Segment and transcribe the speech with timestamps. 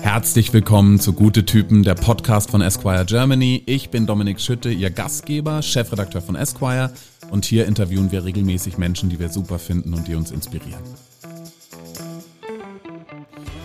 [0.00, 3.62] Herzlich willkommen zu Gute Typen, der Podcast von Esquire Germany.
[3.66, 6.92] Ich bin Dominik Schütte, Ihr Gastgeber, Chefredakteur von Esquire
[7.30, 10.82] und hier interviewen wir regelmäßig Menschen, die wir super finden und die uns inspirieren.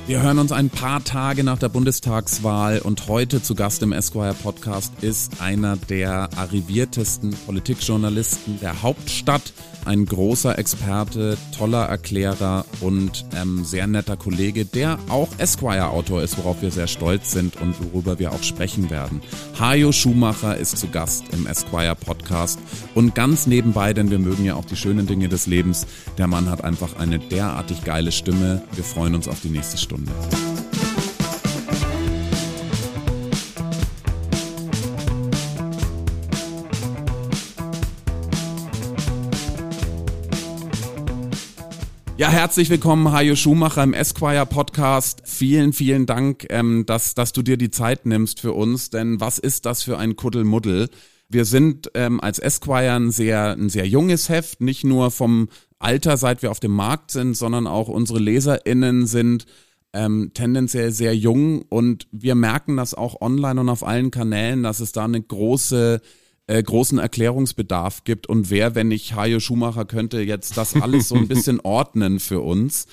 [0.07, 4.33] Wir hören uns ein paar Tage nach der Bundestagswahl und heute zu Gast im Esquire
[4.33, 9.53] Podcast ist einer der arriviertesten Politikjournalisten der Hauptstadt,
[9.85, 16.61] ein großer Experte, toller Erklärer und ähm, sehr netter Kollege, der auch Esquire-Autor ist, worauf
[16.61, 19.21] wir sehr stolz sind und worüber wir auch sprechen werden.
[19.59, 22.59] Hajo Schumacher ist zu Gast im Esquire Podcast
[22.93, 25.87] und ganz nebenbei, denn wir mögen ja auch die schönen Dinge des Lebens,
[26.17, 28.61] der Mann hat einfach eine derartig geile Stimme.
[28.75, 30.11] Wir freuen uns auf die nächste Stunde.
[42.21, 45.23] Ja, herzlich willkommen, Hajo Schumacher im Esquire Podcast.
[45.25, 49.39] Vielen, vielen Dank, ähm, dass, dass du dir die Zeit nimmst für uns, denn was
[49.39, 50.91] ist das für ein Kuddelmuddel?
[51.29, 56.15] Wir sind ähm, als Esquire ein sehr, ein sehr junges Heft, nicht nur vom Alter,
[56.15, 59.47] seit wir auf dem Markt sind, sondern auch unsere LeserInnen sind
[59.91, 64.79] ähm, tendenziell sehr jung und wir merken das auch online und auf allen Kanälen, dass
[64.79, 66.01] es da eine große
[66.51, 71.15] äh, großen Erklärungsbedarf gibt und wer, wenn nicht Hajo Schumacher, könnte jetzt das alles so
[71.15, 72.87] ein bisschen ordnen für uns.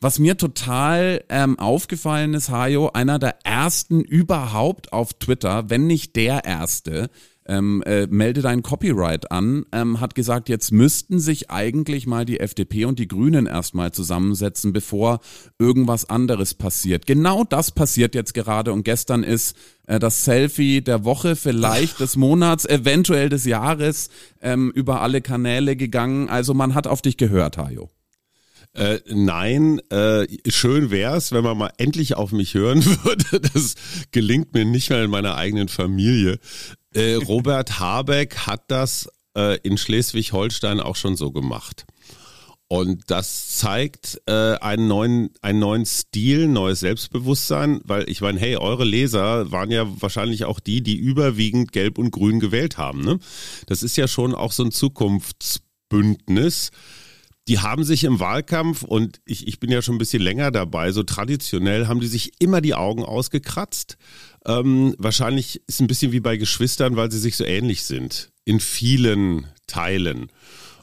[0.00, 6.14] Was mir total ähm, aufgefallen ist, Hajo, einer der ersten überhaupt auf Twitter, wenn nicht
[6.14, 7.10] der erste,
[7.50, 12.38] ähm, äh, melde dein Copyright an, ähm, hat gesagt, jetzt müssten sich eigentlich mal die
[12.38, 15.18] FDP und die Grünen erstmal zusammensetzen, bevor
[15.58, 17.06] irgendwas anderes passiert.
[17.06, 19.56] Genau das passiert jetzt gerade und gestern ist
[19.88, 25.74] äh, das Selfie der Woche, vielleicht des Monats, eventuell des Jahres ähm, über alle Kanäle
[25.74, 26.28] gegangen.
[26.28, 27.90] Also man hat auf dich gehört, Hajo.
[28.72, 33.40] Äh, nein, äh, schön wär's, wenn man mal endlich auf mich hören würde.
[33.40, 33.74] Das
[34.12, 36.38] gelingt mir nicht mal in meiner eigenen Familie.
[36.94, 41.84] Äh, Robert Habeck hat das äh, in Schleswig-Holstein auch schon so gemacht.
[42.72, 48.58] Und das zeigt äh, einen neuen einen neuen Stil, neues Selbstbewusstsein, weil ich meine, hey,
[48.58, 53.00] eure Leser waren ja wahrscheinlich auch die, die überwiegend Gelb und Grün gewählt haben.
[53.00, 53.18] Ne?
[53.66, 56.70] Das ist ja schon auch so ein Zukunftsbündnis.
[57.50, 60.92] Die haben sich im Wahlkampf und ich, ich bin ja schon ein bisschen länger dabei,
[60.92, 63.98] so traditionell haben die sich immer die Augen ausgekratzt
[64.46, 68.32] ähm, wahrscheinlich ist ein bisschen wie bei Geschwistern, weil sie sich so ähnlich sind.
[68.44, 70.32] In vielen Teilen.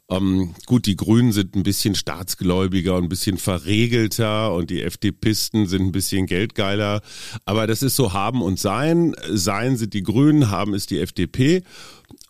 [0.10, 5.68] Ähm, gut, die Grünen sind ein bisschen staatsgläubiger und ein bisschen verregelter und die FDPisten
[5.68, 7.02] sind ein bisschen geldgeiler.
[7.46, 9.16] Aber das ist so haben und sein.
[9.30, 11.64] Sein sind die Grünen, haben ist die FDP.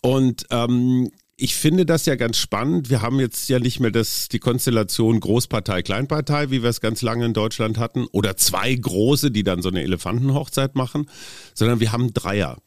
[0.02, 2.90] Und ähm, ich finde das ja ganz spannend.
[2.90, 7.04] Wir haben jetzt ja nicht mehr das, die Konstellation Großpartei, Kleinpartei, wie wir es ganz
[7.04, 11.08] lange in Deutschland hatten, oder zwei große, die dann so eine Elefantenhochzeit machen,
[11.54, 12.58] sondern wir haben Dreier.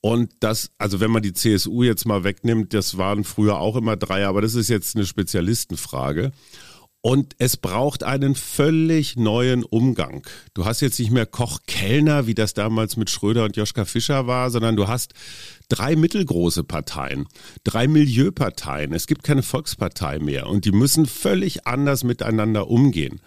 [0.00, 3.96] Und das, also wenn man die CSU jetzt mal wegnimmt, das waren früher auch immer
[3.96, 6.32] Dreier, aber das ist jetzt eine Spezialistenfrage.
[7.02, 10.26] Und es braucht einen völlig neuen Umgang.
[10.54, 14.50] Du hast jetzt nicht mehr Koch-Kellner, wie das damals mit Schröder und Joschka Fischer war,
[14.50, 15.14] sondern du hast
[15.68, 17.26] drei mittelgroße Parteien,
[17.64, 18.92] drei Milieuparteien.
[18.92, 23.20] Es gibt keine Volkspartei mehr und die müssen völlig anders miteinander umgehen.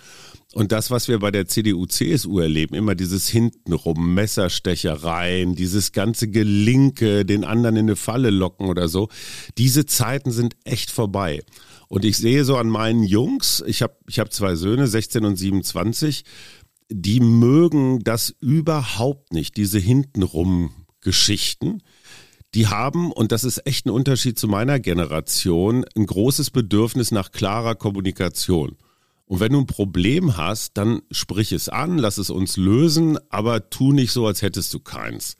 [0.54, 6.28] Und das, was wir bei der CDU, CSU erleben, immer dieses Hintenrum, Messerstechereien, dieses ganze
[6.28, 9.10] Gelinke, den anderen in eine Falle locken oder so,
[9.60, 11.44] diese Zeiten sind echt vorbei.
[11.88, 15.36] Und ich sehe so an meinen Jungs, ich habe ich hab zwei Söhne, 16 und
[15.36, 16.24] 27,
[16.90, 21.84] die mögen das überhaupt nicht, diese hintenrum Geschichten.
[22.56, 27.32] Die haben, und das ist echt ein Unterschied zu meiner Generation, ein großes Bedürfnis nach
[27.32, 28.78] klarer Kommunikation.
[29.26, 33.70] Und wenn du ein Problem hast, dann sprich es an, lass es uns lösen, aber
[33.70, 35.38] tu nicht so, als hättest du keins.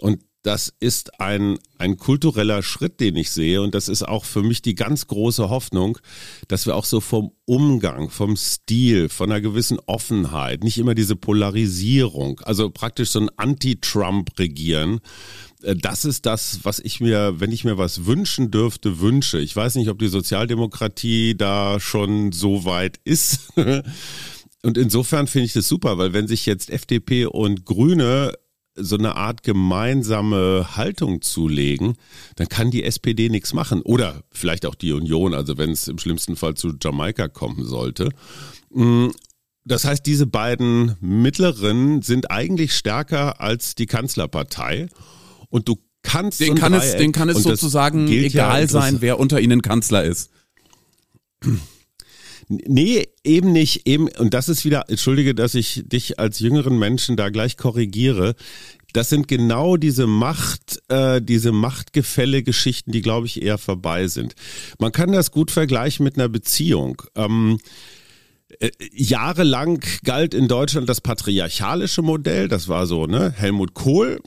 [0.00, 3.62] Und das ist ein, ein kultureller Schritt, den ich sehe.
[3.62, 5.98] Und das ist auch für mich die ganz große Hoffnung,
[6.48, 11.16] dass wir auch so vom Umgang, vom Stil, von einer gewissen Offenheit, nicht immer diese
[11.16, 15.00] Polarisierung, also praktisch so ein Anti-Trump regieren,
[15.62, 19.38] äh, das ist das, was ich mir, wenn ich mir was wünschen dürfte, wünsche.
[19.38, 23.52] Ich weiß nicht, ob die Sozialdemokratie da schon so weit ist.
[24.64, 28.34] Und insofern finde ich das super, weil wenn sich jetzt FDP und Grüne
[28.74, 31.96] so eine Art gemeinsame Haltung zulegen,
[32.36, 33.82] dann kann die SPD nichts machen.
[33.82, 38.10] Oder vielleicht auch die Union, also wenn es im schlimmsten Fall zu Jamaika kommen sollte.
[38.70, 39.08] Mm,
[39.64, 44.88] das heißt, diese beiden mittleren sind eigentlich stärker als die Kanzlerpartei.
[45.50, 46.40] Und du kannst.
[46.40, 50.30] Den kann es, den kann es sozusagen egal ja sein, wer unter ihnen Kanzler ist.
[52.48, 53.86] Nee, eben nicht.
[53.86, 58.34] Eben, und das ist wieder, entschuldige, dass ich dich als jüngeren Menschen da gleich korrigiere.
[58.92, 64.34] Das sind genau diese Macht, äh, diese Machtgefälle-Geschichten, die, glaube ich, eher vorbei sind.
[64.78, 67.02] Man kann das gut vergleichen mit einer Beziehung.
[67.14, 67.58] Ähm,
[68.60, 74.20] äh, jahrelang galt in Deutschland das patriarchalische Modell, das war so, ne, Helmut Kohl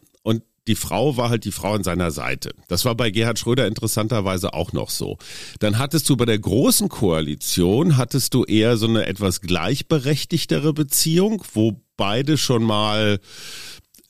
[0.68, 2.54] die Frau war halt die Frau an seiner Seite.
[2.68, 5.18] Das war bei Gerhard Schröder interessanterweise auch noch so.
[5.60, 11.44] Dann hattest du bei der großen Koalition, hattest du eher so eine etwas gleichberechtigtere Beziehung,
[11.54, 13.20] wo beide schon mal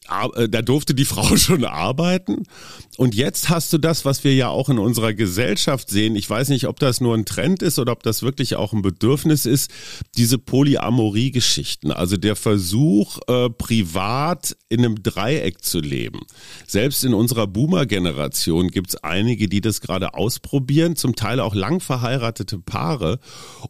[0.07, 2.43] da durfte die Frau schon arbeiten.
[2.97, 6.15] Und jetzt hast du das, was wir ja auch in unserer Gesellschaft sehen.
[6.15, 8.81] Ich weiß nicht, ob das nur ein Trend ist oder ob das wirklich auch ein
[8.81, 9.71] Bedürfnis ist.
[10.15, 16.21] Diese Polyamorie-Geschichten, also der Versuch, äh, privat in einem Dreieck zu leben.
[16.67, 21.81] Selbst in unserer Boomer-Generation gibt es einige, die das gerade ausprobieren, zum Teil auch lang
[21.81, 23.19] verheiratete Paare.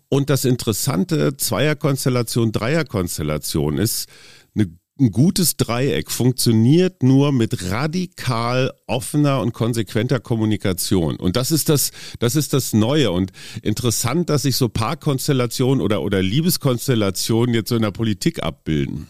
[0.09, 4.07] Und das interessante Zweierkonstellation, Dreierkonstellation ist,
[4.55, 11.17] eine ein gutes Dreieck funktioniert nur mit radikal offener und konsequenter Kommunikation.
[11.17, 13.11] Und das ist das, das ist das Neue.
[13.11, 13.31] Und
[13.61, 19.07] interessant, dass sich so Paarkonstellationen oder, oder Liebeskonstellationen jetzt so in der Politik abbilden.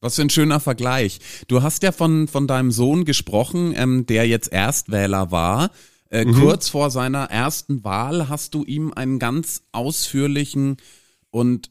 [0.00, 1.18] Was für ein schöner Vergleich.
[1.48, 5.70] Du hast ja von, von deinem Sohn gesprochen, ähm, der jetzt Erstwähler war.
[6.08, 6.32] Äh, mhm.
[6.32, 10.78] Kurz vor seiner ersten Wahl hast du ihm einen ganz ausführlichen
[11.30, 11.70] und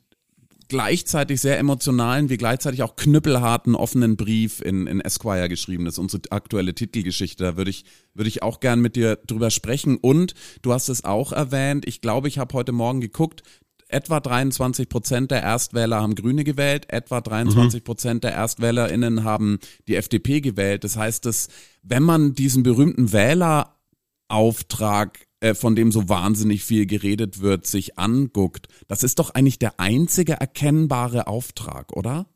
[0.69, 5.85] gleichzeitig sehr emotionalen wie gleichzeitig auch knüppelharten offenen Brief in, in Esquire geschrieben.
[5.85, 7.43] Das ist unsere aktuelle Titelgeschichte.
[7.43, 7.83] Da würde ich,
[8.13, 9.97] würde ich auch gern mit dir drüber sprechen.
[9.97, 11.87] Und du hast es auch erwähnt.
[11.87, 13.43] Ich glaube, ich habe heute Morgen geguckt.
[13.91, 19.57] Etwa 23 Prozent der Erstwähler haben Grüne gewählt, etwa 23 Prozent der ErstwählerInnen haben
[19.87, 20.83] die FDP gewählt.
[20.83, 21.47] Das heißt, dass
[21.81, 28.67] wenn man diesen berühmten Wählerauftrag äh, von dem so wahnsinnig viel geredet wird, sich anguckt,
[28.87, 32.27] das ist doch eigentlich der einzige erkennbare Auftrag, oder?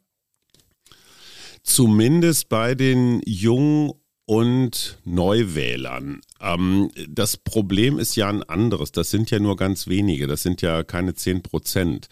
[1.64, 3.94] Zumindest bei den jungen
[4.26, 6.22] und Neuwählern.
[6.40, 8.92] Ähm, das Problem ist ja ein anderes.
[8.92, 10.28] Das sind ja nur ganz wenige.
[10.28, 12.08] Das sind ja keine zehn Prozent.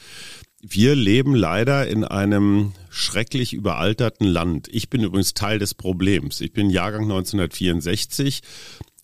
[0.61, 4.67] Wir leben leider in einem schrecklich überalterten Land.
[4.71, 6.41] Ich bin übrigens Teil des Problems.
[6.41, 8.41] Ich bin Jahrgang 1964.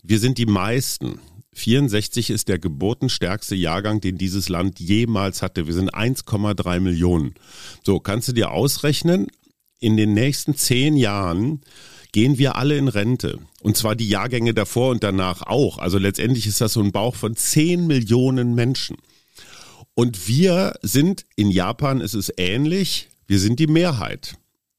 [0.02, 1.18] Wir sind die meisten.
[1.58, 5.66] 64 ist der geburtenstärkste Jahrgang, den dieses Land jemals hatte.
[5.66, 7.34] Wir sind 1,3 Millionen.
[7.84, 9.26] So, kannst du dir ausrechnen,
[9.80, 11.60] in den nächsten zehn Jahren
[12.12, 13.38] gehen wir alle in Rente.
[13.60, 15.78] Und zwar die Jahrgänge davor und danach auch.
[15.78, 18.96] Also letztendlich ist das so ein Bauch von 10 Millionen Menschen.
[19.94, 24.38] Und wir sind, in Japan ist es ähnlich, wir sind die Mehrheit.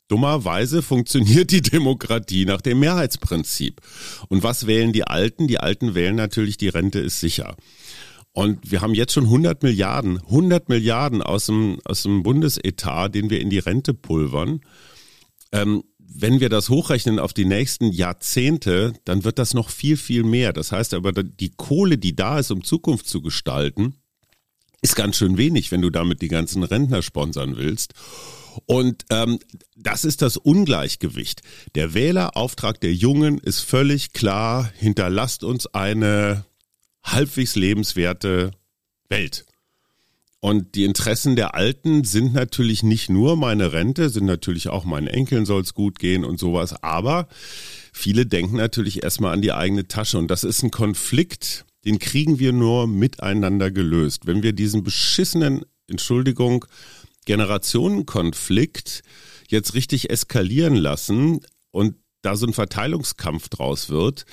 [0.10, 3.80] Dummerweise funktioniert die Demokratie nach dem Mehrheitsprinzip.
[4.28, 5.48] Und was wählen die Alten?
[5.48, 7.56] Die Alten wählen natürlich, die Rente ist sicher.
[8.34, 13.30] Und wir haben jetzt schon 100 Milliarden, 100 Milliarden aus dem, aus dem Bundesetat, den
[13.30, 14.62] wir in die Rente pulvern.
[15.52, 20.24] Ähm, wenn wir das hochrechnen auf die nächsten Jahrzehnte, dann wird das noch viel, viel
[20.24, 20.54] mehr.
[20.54, 23.96] Das heißt aber, die Kohle, die da ist, um Zukunft zu gestalten,
[24.82, 27.94] ist ganz schön wenig, wenn du damit die ganzen Rentner sponsern willst.
[28.66, 29.40] Und ähm,
[29.76, 31.42] das ist das Ungleichgewicht.
[31.76, 36.46] Der Wählerauftrag der Jungen ist völlig klar, hinterlasst uns eine
[37.04, 38.52] halbwegs lebenswerte
[39.08, 39.46] Welt.
[40.42, 45.08] Und die Interessen der Alten sind natürlich nicht nur meine Rente, sind natürlich auch meinen
[45.08, 47.28] Enkeln soll es gut gehen und sowas, aber
[47.92, 52.40] viele denken natürlich erstmal an die eigene Tasche und das ist ein Konflikt, den kriegen
[52.40, 54.28] wir nur miteinander gelöst.
[54.28, 56.66] Wenn wir diesen beschissenen, Entschuldigung,
[57.30, 59.04] Generationenkonflikt
[59.50, 61.94] jetzt richtig eskalieren lassen und
[62.24, 64.26] da so ein Verteilungskampf draus wird,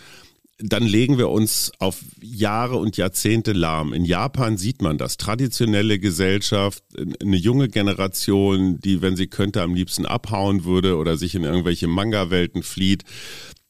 [0.59, 3.93] dann legen wir uns auf Jahre und Jahrzehnte lahm.
[3.93, 5.19] In Japan sieht man das.
[5.19, 6.83] Traditionelle Gesellschaft,
[7.21, 11.89] eine junge Generation, die, wenn sie könnte, am liebsten abhauen würde oder sich in irgendwelche
[11.89, 13.05] Manga-Welten flieht.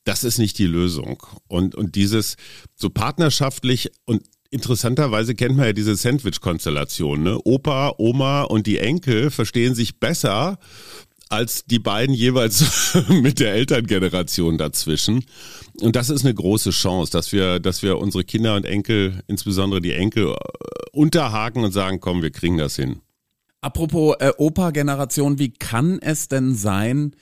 [0.04, 1.20] Das ist nicht die Lösung.
[1.48, 2.36] Und, und dieses
[2.76, 7.22] so partnerschaftlich und interessanterweise kennt man ja diese Sandwich-Konstellation.
[7.22, 7.40] Ne?
[7.44, 10.58] Opa, Oma und die Enkel verstehen sich besser
[11.28, 15.24] als die beiden jeweils mit der Elterngeneration dazwischen.
[15.80, 19.80] Und das ist eine große Chance, dass wir, dass wir unsere Kinder und Enkel, insbesondere
[19.80, 20.36] die Enkel, äh,
[20.92, 23.00] unterhaken und sagen, komm, wir kriegen das hin.
[23.60, 27.16] Apropos äh, Opa-Generation, wie kann es denn sein,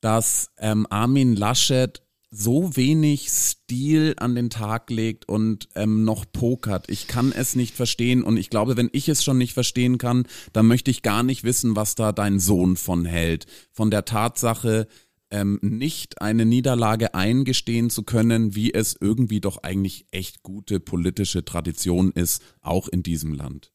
[0.00, 6.88] dass ähm, Armin Laschet so wenig Stil an den Tag legt und ähm, noch pokert.
[6.88, 10.26] Ich kann es nicht verstehen und ich glaube, wenn ich es schon nicht verstehen kann,
[10.52, 13.46] dann möchte ich gar nicht wissen, was da dein Sohn von hält.
[13.72, 14.86] Von der Tatsache,
[15.32, 21.44] ähm, nicht eine Niederlage eingestehen zu können, wie es irgendwie doch eigentlich echt gute politische
[21.44, 23.72] Tradition ist, auch in diesem Land.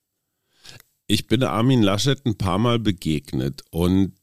[1.07, 4.13] Ich bin Armin Laschet ein paar Mal begegnet und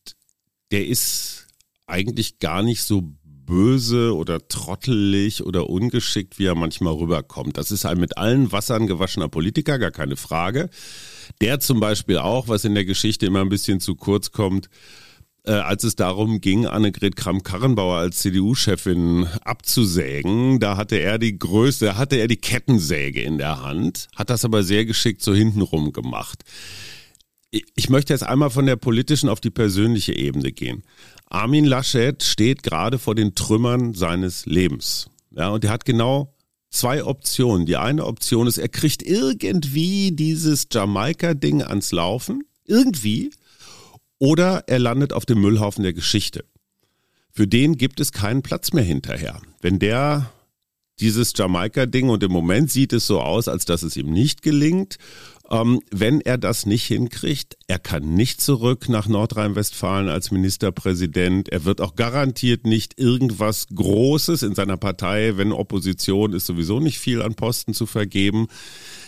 [0.73, 1.47] der ist
[1.87, 3.15] eigentlich gar nicht so
[3.47, 7.57] böse oder trottelig oder ungeschickt, wie er manchmal rüberkommt.
[7.57, 10.71] Das ist ein mit allen Wassern gewaschener Politiker, gar keine Frage.
[11.41, 14.69] Der zum Beispiel auch, was in der Geschichte immer ein bisschen zu kurz kommt,
[15.45, 21.97] äh, als es darum ging, Annegret Kramp-Karrenbauer als CDU-Chefin abzusägen, da hatte er die größte,
[21.97, 26.45] hatte er die Kettensäge in der Hand, hat das aber sehr geschickt so hintenrum gemacht.
[27.53, 30.83] Ich möchte jetzt einmal von der politischen auf die persönliche Ebene gehen.
[31.27, 35.11] Armin Laschet steht gerade vor den Trümmern seines Lebens.
[35.31, 36.35] Ja, und er hat genau
[36.71, 37.67] zwei Optionen.
[37.67, 42.43] Die eine Option ist, er kriegt irgendwie dieses Jamaika-Ding ans Laufen.
[42.65, 43.31] Irgendwie
[44.19, 46.45] oder er landet auf dem Müllhaufen der Geschichte.
[47.33, 49.43] Für den gibt es keinen Platz mehr hinterher.
[49.61, 50.31] Wenn der
[51.01, 54.99] dieses Jamaika-Ding und im Moment sieht es so aus, als dass es ihm nicht gelingt
[55.53, 61.51] ähm, wenn er das nicht hinkriegt, er kann nicht zurück nach Nordrhein-Westfalen als Ministerpräsident.
[61.51, 66.99] Er wird auch garantiert nicht irgendwas Großes in seiner Partei, wenn Opposition ist sowieso nicht
[66.99, 68.49] viel an Posten zu vergeben.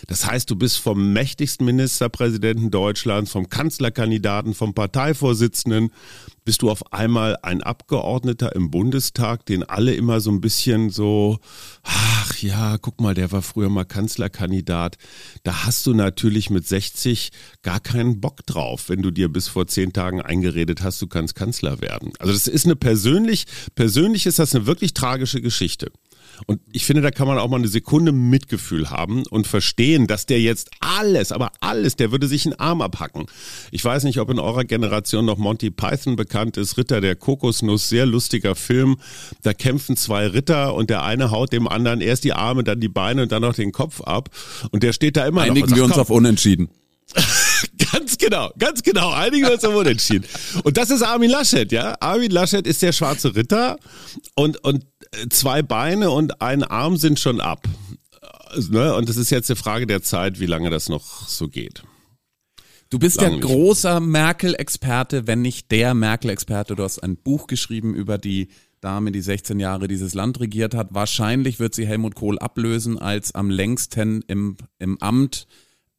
[0.07, 5.89] Das heißt, du bist vom mächtigsten Ministerpräsidenten Deutschlands, vom Kanzlerkandidaten, vom Parteivorsitzenden,
[6.45, 11.39] bist du auf einmal ein Abgeordneter im Bundestag, den alle immer so ein bisschen so,
[11.83, 14.97] ach ja, guck mal, der war früher mal Kanzlerkandidat.
[15.43, 17.31] Da hast du natürlich mit 60
[17.63, 21.35] gar keinen Bock drauf, wenn du dir bis vor zehn Tagen eingeredet hast, du kannst
[21.35, 22.13] Kanzler werden.
[22.19, 25.91] Also das ist eine persönlich, persönlich ist das eine wirklich tragische Geschichte.
[26.45, 30.25] Und ich finde, da kann man auch mal eine Sekunde Mitgefühl haben und verstehen, dass
[30.25, 33.25] der jetzt alles, aber alles, der würde sich einen Arm abhacken.
[33.71, 37.89] Ich weiß nicht, ob in eurer Generation noch Monty Python bekannt ist, Ritter der Kokosnuss,
[37.89, 38.97] sehr lustiger Film.
[39.43, 42.89] Da kämpfen zwei Ritter und der eine haut dem anderen erst die Arme, dann die
[42.89, 44.29] Beine und dann noch den Kopf ab.
[44.71, 45.65] Und der steht da immer Einigen noch.
[45.67, 46.69] Einigen wir uns auf Unentschieden.
[47.91, 49.11] ganz genau, ganz genau.
[49.11, 50.25] Einigen wir uns auf Unentschieden.
[50.63, 51.95] Und das ist Armin Laschet, ja.
[51.99, 53.77] Armin Laschet ist der schwarze Ritter
[54.35, 54.85] und, und
[55.29, 57.67] zwei Beine und ein Arm sind schon ab.
[58.69, 58.95] Ne?
[58.95, 61.83] Und es ist jetzt eine Frage der Zeit, wie lange das noch so geht.
[62.89, 66.75] Du bist ja großer Merkel-Experte, wenn nicht der Merkel-Experte.
[66.75, 70.93] Du hast ein Buch geschrieben über die Dame, die 16 Jahre dieses Land regiert hat.
[70.93, 75.47] Wahrscheinlich wird sie Helmut Kohl ablösen als am längsten im, im Amt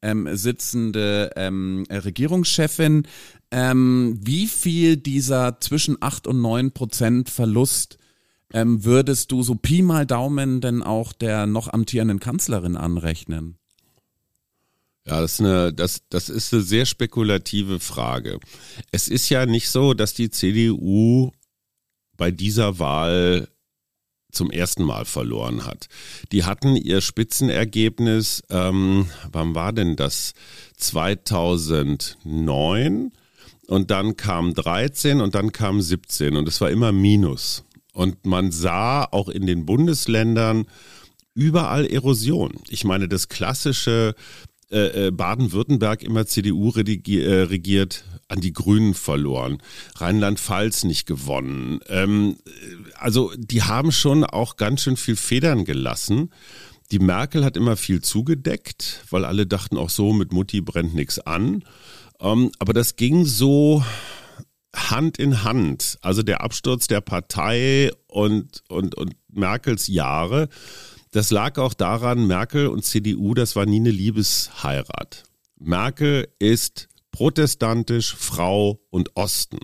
[0.01, 3.03] ähm, sitzende ähm, Regierungschefin.
[3.51, 7.97] Ähm, wie viel dieser zwischen 8 und 9 Prozent Verlust
[8.53, 13.57] ähm, würdest du so Pi mal Daumen denn auch der noch amtierenden Kanzlerin anrechnen?
[15.05, 18.39] Ja, das ist, eine, das, das ist eine sehr spekulative Frage.
[18.91, 21.31] Es ist ja nicht so, dass die CDU
[22.17, 23.47] bei dieser Wahl
[24.31, 25.87] zum ersten Mal verloren hat.
[26.33, 30.33] Die hatten ihr Spitzenergebnis, ähm, wann war denn das?
[30.75, 33.13] 2009
[33.67, 37.63] und dann kam 13 und dann kam 17 und es war immer Minus.
[37.97, 40.67] Und man sah auch in den Bundesländern
[41.33, 42.53] überall Erosion.
[42.69, 44.13] Ich meine, das klassische
[44.69, 49.63] äh, äh Baden-Württemberg immer CDU äh, regiert, an die Grünen verloren,
[49.95, 51.79] Rheinland-Pfalz nicht gewonnen.
[51.87, 52.37] Ähm,
[52.99, 56.29] also die haben schon auch ganz schön viel Federn gelassen.
[56.91, 61.17] Die Merkel hat immer viel zugedeckt, weil alle dachten auch so, mit Mutti brennt nichts
[61.17, 61.63] an.
[62.19, 63.83] Ähm, aber das ging so
[64.75, 65.97] Hand in Hand.
[66.01, 70.49] Also der Absturz der Partei und, und, und Merkels Jahre,
[71.11, 75.23] das lag auch daran, Merkel und CDU, das war nie eine Liebesheirat.
[75.59, 79.57] Merkel ist protestantisch, Frau und Osten.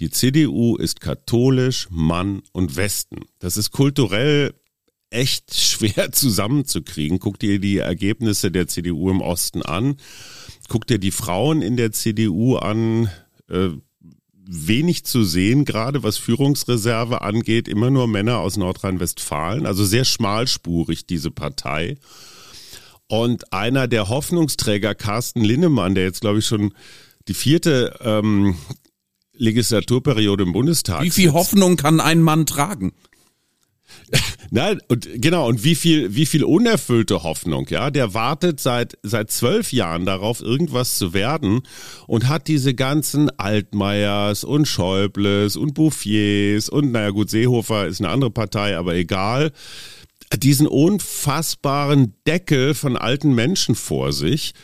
[0.00, 3.20] Die CDU ist katholisch, Mann und Westen.
[3.38, 4.52] Das ist kulturell
[5.08, 7.18] echt schwer zusammenzukriegen.
[7.18, 9.96] Guck dir die Ergebnisse der CDU im Osten an.
[10.68, 13.10] Guck dir die Frauen in der CDU an.
[13.48, 13.70] Äh,
[14.52, 21.06] wenig zu sehen, gerade was Führungsreserve angeht, immer nur Männer aus Nordrhein-Westfalen, also sehr schmalspurig
[21.06, 21.96] diese Partei.
[23.06, 26.74] Und einer der Hoffnungsträger, Carsten Linnemann, der jetzt, glaube ich, schon
[27.28, 28.56] die vierte ähm,
[29.34, 31.02] Legislaturperiode im Bundestag.
[31.02, 31.34] Wie viel sitzt.
[31.34, 32.92] Hoffnung kann ein Mann tragen?
[34.50, 39.30] Nein, und genau, und wie viel, wie viel unerfüllte Hoffnung, ja, der wartet seit, seit
[39.30, 41.62] zwölf Jahren darauf, irgendwas zu werden
[42.06, 48.10] und hat diese ganzen Altmaiers und Schäubles und Bouffiers und, naja gut, Seehofer ist eine
[48.10, 49.52] andere Partei, aber egal,
[50.36, 54.54] diesen unfassbaren Deckel von alten Menschen vor sich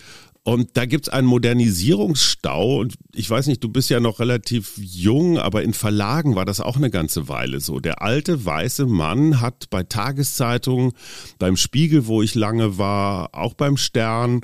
[0.47, 2.79] und da gibt's einen Modernisierungsstau.
[2.79, 6.61] Und ich weiß nicht, du bist ja noch relativ jung, aber in Verlagen war das
[6.61, 7.81] auch eine ganze Weile so.
[7.81, 10.93] Der alte weiße Mann hat bei Tageszeitungen,
[11.41, 14.43] beim Spiegel, wo ich lange war, auch beim Stern,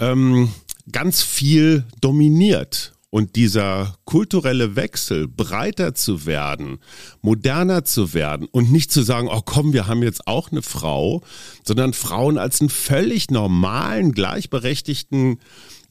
[0.00, 0.50] ähm,
[0.90, 2.95] ganz viel dominiert.
[3.10, 6.78] Und dieser kulturelle Wechsel, breiter zu werden,
[7.22, 11.22] moderner zu werden und nicht zu sagen, oh komm, wir haben jetzt auch eine Frau,
[11.64, 15.38] sondern Frauen als einen völlig normalen, gleichberechtigten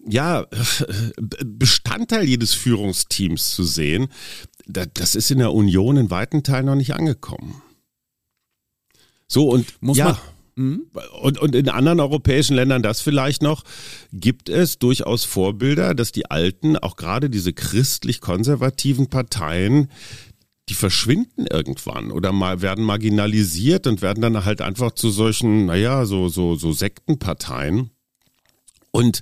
[0.07, 0.45] ja,
[1.43, 4.07] Bestandteil jedes Führungsteams zu sehen,
[4.67, 7.61] das ist in der Union in weiten Teilen noch nicht angekommen.
[9.27, 10.05] So und Muss ja.
[10.05, 10.17] man.
[10.55, 13.63] Und, und in anderen europäischen Ländern, das vielleicht noch,
[14.13, 19.89] gibt es durchaus Vorbilder, dass die alten, auch gerade diese christlich-konservativen Parteien,
[20.69, 26.05] die verschwinden irgendwann oder mal werden marginalisiert und werden dann halt einfach zu solchen, naja,
[26.05, 27.91] so, so, so Sektenparteien.
[28.91, 29.21] Und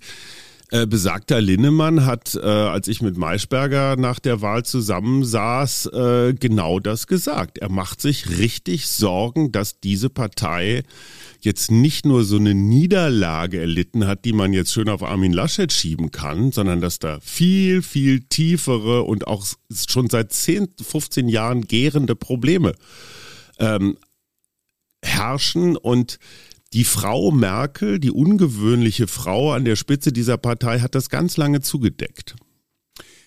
[0.73, 6.79] äh, besagter Linnemann hat, äh, als ich mit Maischberger nach der Wahl zusammensaß, äh, genau
[6.79, 7.59] das gesagt.
[7.59, 10.81] Er macht sich richtig Sorgen, dass diese Partei
[11.41, 15.71] jetzt nicht nur so eine Niederlage erlitten hat, die man jetzt schön auf Armin Laschet
[15.71, 19.45] schieben kann, sondern dass da viel, viel tiefere und auch
[19.87, 22.73] schon seit 10, 15 Jahren gärende Probleme
[23.59, 23.95] ähm,
[25.03, 26.17] herrschen und
[26.73, 31.61] die Frau Merkel, die ungewöhnliche Frau an der Spitze dieser Partei, hat das ganz lange
[31.61, 32.35] zugedeckt.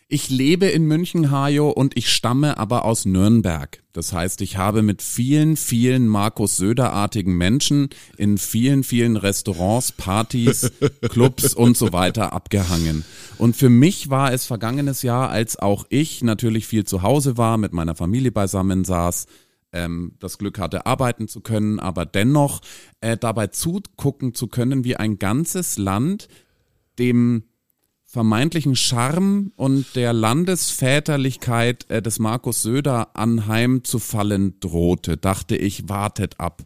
[0.08, 3.82] Ich lebe in München, Hajo, und ich stamme aber aus Nürnberg.
[3.92, 10.70] Das heißt, ich habe mit vielen, vielen Markus Söder-artigen Menschen in vielen, vielen Restaurants, Partys,
[11.08, 13.04] Clubs und so weiter abgehangen.
[13.36, 17.58] Und für mich war es vergangenes Jahr, als auch ich natürlich viel zu Hause war,
[17.58, 19.26] mit meiner Familie beisammen saß,
[19.72, 22.62] das Glück hatte, arbeiten zu können, aber dennoch
[23.00, 26.28] äh, dabei zugucken zu können, wie ein ganzes Land
[26.98, 27.44] dem
[28.06, 35.88] vermeintlichen Charme und der Landesväterlichkeit äh, des Markus Söder anheim zu fallen drohte, dachte ich,
[35.88, 36.62] wartet ab.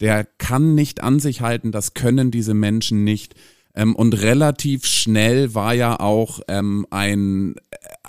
[0.00, 3.34] Der kann nicht an sich halten, das können diese Menschen nicht.
[3.74, 7.56] Ähm, und relativ schnell war ja auch ähm, ein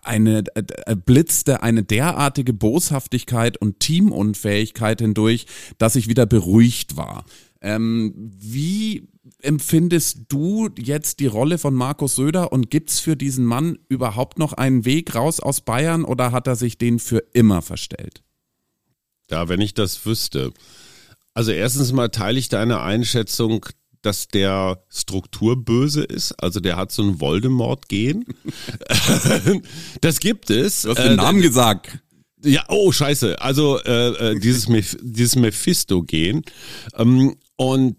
[0.03, 7.25] eine äh, blitzte eine derartige Boshaftigkeit und Teamunfähigkeit hindurch, dass ich wieder beruhigt war.
[7.61, 9.07] Ähm, wie
[9.41, 14.53] empfindest du jetzt die Rolle von Markus Söder und gibt's für diesen Mann überhaupt noch
[14.53, 18.21] einen Weg raus aus Bayern oder hat er sich den für immer verstellt?
[19.31, 20.51] Ja, wenn ich das wüsste.
[21.33, 23.65] Also erstens mal teile ich deine Einschätzung,
[24.05, 26.31] dass der strukturböse ist.
[26.33, 28.25] Also der hat so ein Voldemort-Gen.
[30.01, 30.83] das gibt es.
[30.83, 31.99] Du hast den äh, Namen gesagt.
[32.43, 33.41] Ja, oh scheiße.
[33.41, 36.43] Also äh, äh dieses, Meph dieses Mephisto-Gen.
[36.95, 37.97] Ähm, und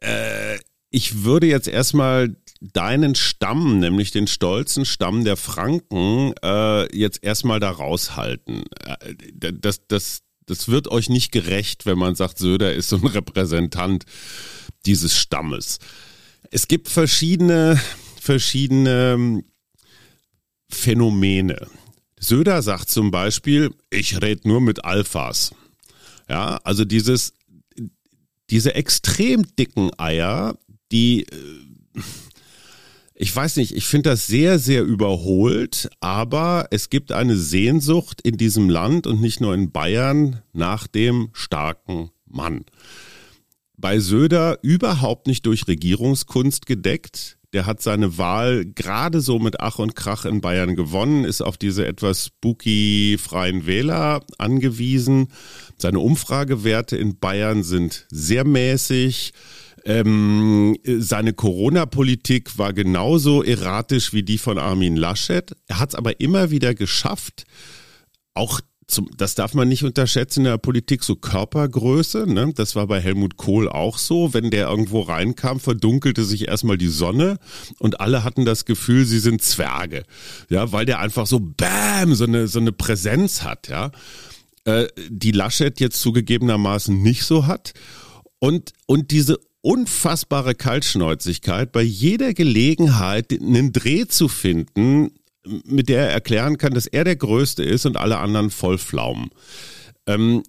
[0.00, 0.56] äh,
[0.90, 7.60] ich würde jetzt erstmal deinen Stamm, nämlich den stolzen Stamm der Franken, äh, jetzt erstmal
[7.60, 8.64] da raushalten.
[8.86, 9.14] Äh,
[9.52, 14.04] das, das, das wird euch nicht gerecht, wenn man sagt, Söder ist so ein Repräsentant
[14.86, 15.78] dieses Stammes.
[16.50, 17.80] Es gibt verschiedene,
[18.20, 19.44] verschiedene ähm,
[20.68, 21.68] Phänomene.
[22.18, 25.54] Söder sagt zum Beispiel, ich rede nur mit Alphas.
[26.28, 27.34] Ja, also dieses,
[28.50, 30.56] diese extrem dicken Eier,
[30.90, 32.00] die, äh,
[33.14, 38.36] ich weiß nicht, ich finde das sehr, sehr überholt, aber es gibt eine Sehnsucht in
[38.36, 42.64] diesem Land und nicht nur in Bayern nach dem starken Mann
[43.76, 47.38] bei Söder überhaupt nicht durch Regierungskunst gedeckt.
[47.52, 51.56] Der hat seine Wahl gerade so mit Ach und Krach in Bayern gewonnen, ist auf
[51.56, 55.28] diese etwas spooky freien Wähler angewiesen.
[55.78, 59.32] Seine Umfragewerte in Bayern sind sehr mäßig.
[59.84, 65.54] Ähm, seine Corona-Politik war genauso erratisch wie die von Armin Laschet.
[65.68, 67.44] Er hat es aber immer wieder geschafft,
[68.32, 72.26] auch zum, das darf man nicht unterschätzen in der Politik, so Körpergröße.
[72.26, 72.52] Ne?
[72.54, 74.34] Das war bei Helmut Kohl auch so.
[74.34, 77.38] Wenn der irgendwo reinkam, verdunkelte sich erstmal die Sonne
[77.78, 80.04] und alle hatten das Gefühl, sie sind Zwerge.
[80.50, 83.90] Ja, weil der einfach so Bam, so eine, so eine Präsenz hat, ja.
[84.64, 87.72] Äh, die Laschet jetzt zugegebenermaßen nicht so hat.
[88.38, 95.10] Und, und diese unfassbare Kaltschnäuzigkeit, bei jeder Gelegenheit einen Dreh zu finden,
[95.64, 99.30] mit der er erklären kann, dass er der Größte ist und alle anderen voll flaumen.
[100.06, 100.42] Ähm,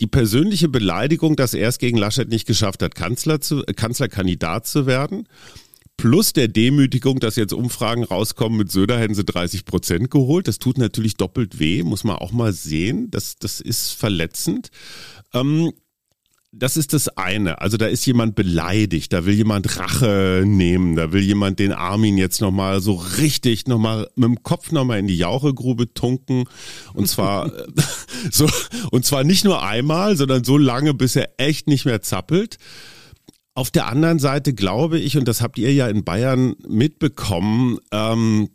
[0.00, 4.86] die persönliche Beleidigung, dass er es gegen Laschet nicht geschafft hat, Kanzler zu, Kanzlerkandidat zu
[4.86, 5.26] werden,
[5.96, 10.48] plus der Demütigung, dass jetzt Umfragen rauskommen, mit Söder hätten sie 30 Prozent geholt.
[10.48, 13.10] Das tut natürlich doppelt weh, muss man auch mal sehen.
[13.10, 14.70] Das, das ist verletzend.
[15.32, 15.72] Ähm,
[16.58, 17.60] das ist das eine.
[17.60, 22.16] Also da ist jemand beleidigt, da will jemand Rache nehmen, da will jemand den Armin
[22.16, 26.44] jetzt nochmal so richtig nochmal mit dem Kopf nochmal in die Jauchegrube tunken.
[26.94, 27.50] Und zwar
[28.30, 28.48] so,
[28.90, 32.58] und zwar nicht nur einmal, sondern so lange, bis er echt nicht mehr zappelt.
[33.54, 38.50] Auf der anderen Seite glaube ich, und das habt ihr ja in Bayern mitbekommen, ähm,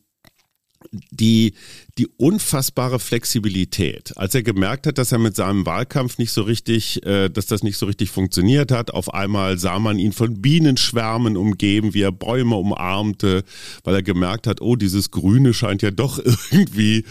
[0.91, 1.53] die,
[1.97, 7.05] die unfassbare Flexibilität, als er gemerkt hat, dass er mit seinem Wahlkampf nicht so richtig,
[7.05, 8.93] äh, dass das nicht so richtig funktioniert hat.
[8.93, 13.43] Auf einmal sah man ihn von Bienenschwärmen umgeben, wie er Bäume umarmte,
[13.83, 16.19] weil er gemerkt hat, oh, dieses Grüne scheint ja doch
[16.51, 17.05] irgendwie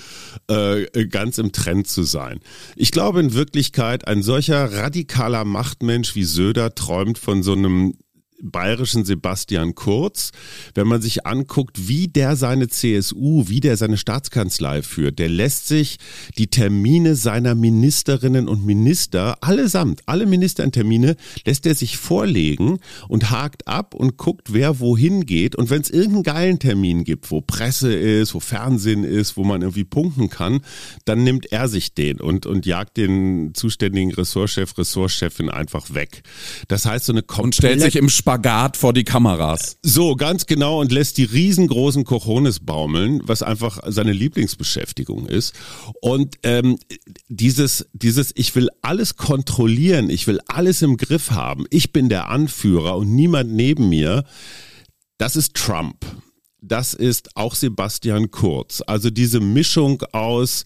[0.48, 2.40] äh, ganz im Trend zu sein.
[2.76, 7.94] Ich glaube in Wirklichkeit, ein solcher radikaler Machtmensch wie Söder träumt von so einem
[8.42, 10.30] bayerischen Sebastian Kurz,
[10.74, 15.68] wenn man sich anguckt, wie der seine CSU, wie der seine Staatskanzlei führt, der lässt
[15.68, 15.98] sich
[16.38, 23.68] die Termine seiner Ministerinnen und Minister, allesamt, alle Ministertermine, lässt er sich vorlegen und hakt
[23.68, 25.56] ab und guckt, wer wohin geht.
[25.56, 29.62] Und wenn es irgendeinen geilen Termin gibt, wo Presse ist, wo Fernsehen ist, wo man
[29.62, 30.60] irgendwie punkten kann,
[31.04, 36.22] dann nimmt er sich den und, und jagt den zuständigen Ressortchef, Ressortchefin einfach weg.
[36.68, 37.44] Das heißt, so eine komplette...
[37.44, 39.76] Und stellt sich im Sp Spagat vor die Kameras.
[39.82, 45.52] So, ganz genau und lässt die riesengroßen Cojones baumeln, was einfach seine Lieblingsbeschäftigung ist.
[46.00, 46.78] Und ähm,
[47.26, 52.28] dieses, dieses, ich will alles kontrollieren, ich will alles im Griff haben, ich bin der
[52.28, 54.22] Anführer und niemand neben mir,
[55.18, 56.06] das ist Trump.
[56.62, 58.80] Das ist auch Sebastian Kurz.
[58.86, 60.64] Also diese Mischung aus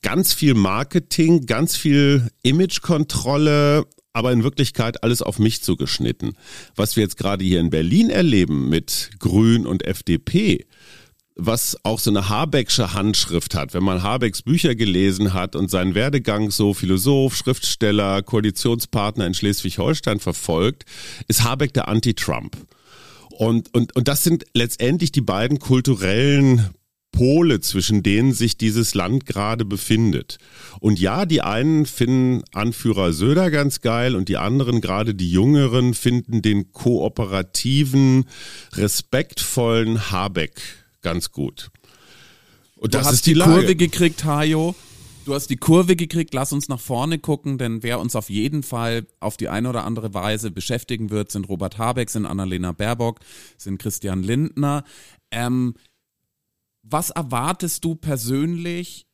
[0.00, 6.36] ganz viel Marketing, ganz viel Imagekontrolle aber in Wirklichkeit alles auf mich zugeschnitten.
[6.76, 10.66] Was wir jetzt gerade hier in Berlin erleben mit Grün und FDP,
[11.34, 13.74] was auch so eine Habecksche Handschrift hat.
[13.74, 20.20] Wenn man Habecks Bücher gelesen hat und seinen Werdegang so Philosoph, Schriftsteller, Koalitionspartner in Schleswig-Holstein
[20.20, 20.84] verfolgt,
[21.28, 22.56] ist Habeck der Anti-Trump.
[23.30, 26.70] Und, und, und das sind letztendlich die beiden kulturellen
[27.12, 30.38] Pole, zwischen denen sich dieses Land gerade befindet.
[30.80, 35.94] Und ja, die einen finden Anführer Söder ganz geil und die anderen, gerade die Jüngeren,
[35.94, 38.24] finden den kooperativen,
[38.72, 40.60] respektvollen Habeck
[41.02, 41.70] ganz gut.
[42.76, 44.74] Und du das ist die, die Kurve gekriegt, Hajo.
[45.24, 48.64] Du hast die Kurve gekriegt, lass uns nach vorne gucken, denn wer uns auf jeden
[48.64, 53.20] Fall auf die eine oder andere Weise beschäftigen wird, sind Robert Habeck, sind Annalena Baerbock,
[53.56, 54.82] sind Christian Lindner.
[55.30, 55.74] Ähm,
[56.82, 59.06] was erwartest du persönlich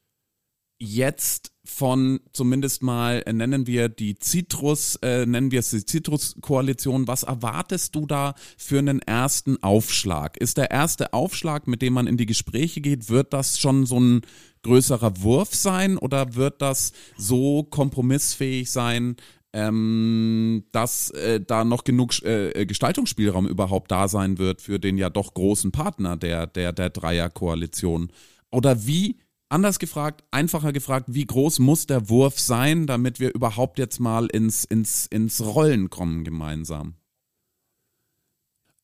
[0.80, 7.08] jetzt von zumindest mal äh, nennen wir die Citrus, äh, nennen wir es die Citrus-Koalition.
[7.08, 10.36] Was erwartest du da für einen ersten Aufschlag?
[10.38, 14.00] Ist der erste Aufschlag, mit dem man in die Gespräche geht, wird das schon so
[14.00, 14.22] ein
[14.62, 19.16] größerer Wurf sein oder wird das so kompromissfähig sein,
[19.52, 25.10] ähm, dass äh, da noch genug äh, Gestaltungsspielraum überhaupt da sein wird für den ja
[25.10, 28.12] doch großen Partner der, der, der Dreierkoalition.
[28.50, 29.16] Oder wie,
[29.48, 34.26] anders gefragt, einfacher gefragt, wie groß muss der Wurf sein, damit wir überhaupt jetzt mal
[34.26, 36.94] ins, ins, ins Rollen kommen gemeinsam?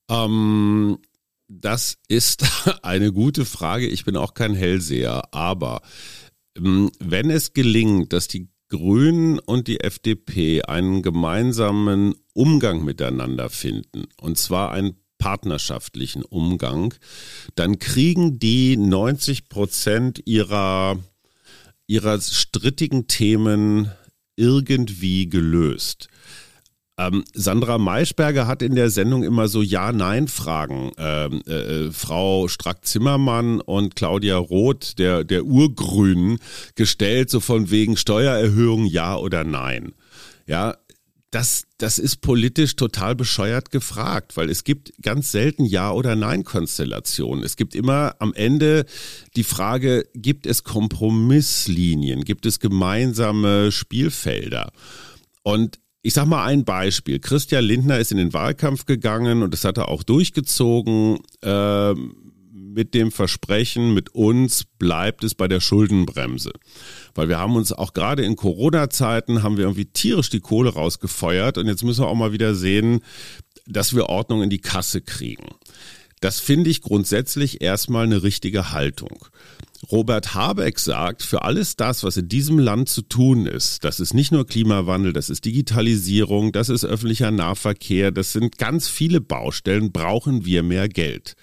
[0.09, 0.99] Ähm,
[1.49, 2.45] das ist
[2.83, 3.87] eine gute Frage.
[3.87, 5.83] Ich bin auch kein Hellseher, aber
[6.57, 14.07] ähm, wenn es gelingt, dass die Grünen und die FDP einen gemeinsamen Umgang miteinander finden,
[14.21, 16.93] und zwar einen partnerschaftlichen Umgang,
[17.55, 20.99] dann kriegen die 90 Prozent ihrer,
[21.87, 23.93] ihrer strittigen Themen
[24.35, 26.09] irgendwie gelöst.
[26.97, 30.93] Ähm, Sandra Maischberger hat in der Sendung immer so Ja-Nein-Fragen.
[30.97, 36.39] Ähm, äh, Frau Strack-Zimmermann und Claudia Roth, der, der Urgrünen,
[36.77, 39.93] gestellt, so von wegen Steuererhöhung Ja oder Nein.
[40.47, 40.77] Ja,
[41.35, 47.43] das, das ist politisch total bescheuert gefragt, weil es gibt ganz selten Ja- oder Nein-Konstellationen.
[47.43, 48.85] Es gibt immer am Ende
[49.35, 54.71] die Frage, gibt es Kompromisslinien, gibt es gemeinsame Spielfelder?
[55.43, 57.19] Und ich sag mal ein Beispiel.
[57.19, 61.95] Christian Lindner ist in den Wahlkampf gegangen und das hat er auch durchgezogen äh,
[62.53, 66.53] mit dem Versprechen, mit uns bleibt es bei der Schuldenbremse.
[67.15, 71.57] Weil wir haben uns auch gerade in Corona-Zeiten haben wir irgendwie tierisch die Kohle rausgefeuert
[71.57, 73.01] und jetzt müssen wir auch mal wieder sehen,
[73.67, 75.55] dass wir Ordnung in die Kasse kriegen.
[76.21, 79.25] Das finde ich grundsätzlich erstmal eine richtige Haltung.
[79.91, 84.15] Robert Habeck sagt, für alles das, was in diesem Land zu tun ist, das ist
[84.15, 89.93] nicht nur Klimawandel, das ist Digitalisierung, das ist öffentlicher Nahverkehr, das sind ganz viele Baustellen,
[89.93, 91.35] brauchen wir mehr Geld.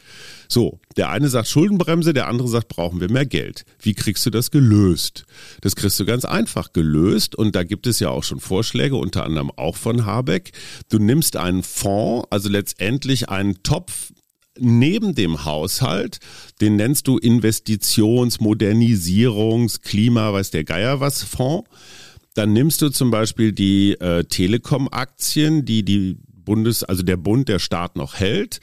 [0.48, 3.64] So, der eine sagt Schuldenbremse, der andere sagt, brauchen wir mehr Geld.
[3.80, 5.24] Wie kriegst du das gelöst?
[5.62, 9.24] Das kriegst du ganz einfach gelöst und da gibt es ja auch schon Vorschläge, unter
[9.24, 10.52] anderem auch von Habeck.
[10.90, 14.12] Du nimmst einen Fonds, also letztendlich einen Topf
[14.60, 16.20] neben dem Haushalt,
[16.60, 21.70] den nennst du Investitions-, Modernisierungs-, Klima, weiß der Geier was, Fonds.
[22.34, 27.60] Dann nimmst du zum Beispiel die äh, Telekom-Aktien, die die Bundes, also der Bund, der
[27.60, 28.62] Staat noch hält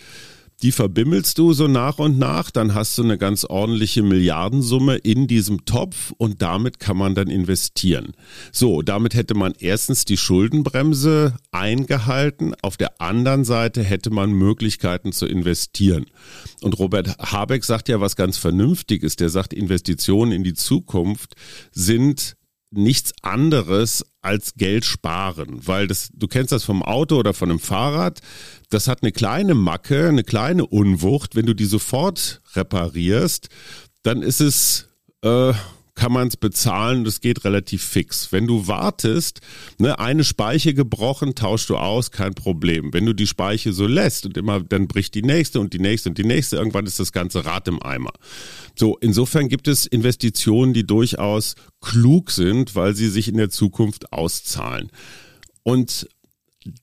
[0.62, 5.27] die verbimmelst du so nach und nach, dann hast du eine ganz ordentliche Milliardensumme in
[5.27, 8.12] diesem Topf und damit kann man dann investieren.
[8.51, 15.12] So, damit hätte man erstens die Schuldenbremse eingehalten, auf der anderen Seite hätte man Möglichkeiten
[15.12, 16.07] zu investieren.
[16.62, 21.35] Und Robert Habeck sagt ja was ganz Vernünftiges, der sagt, Investitionen in die Zukunft
[21.71, 22.37] sind
[22.71, 27.61] nichts anderes als Geld sparen, weil das, du kennst das vom Auto oder von einem
[27.61, 28.21] Fahrrad,
[28.71, 31.35] das hat eine kleine Macke, eine kleine Unwucht.
[31.35, 33.49] Wenn du die sofort reparierst,
[34.03, 34.89] dann ist es
[35.23, 35.53] äh,
[35.99, 38.31] kann man es bezahlen, das geht relativ fix.
[38.31, 39.41] Wenn du wartest,
[39.79, 42.93] ne, eine Speiche gebrochen, tauschst du aus, kein Problem.
[42.93, 46.09] Wenn du die Speiche so lässt und immer, dann bricht die nächste und die nächste
[46.09, 48.13] und die nächste, irgendwann ist das ganze Rad im Eimer.
[48.77, 54.13] So, insofern gibt es Investitionen, die durchaus klug sind, weil sie sich in der Zukunft
[54.13, 54.93] auszahlen.
[55.65, 56.09] Und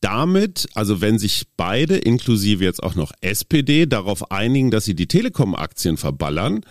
[0.01, 5.08] damit, also wenn sich beide, inklusive jetzt auch noch SPD, darauf einigen, dass sie die
[5.08, 6.65] Telekom-Aktien verballern,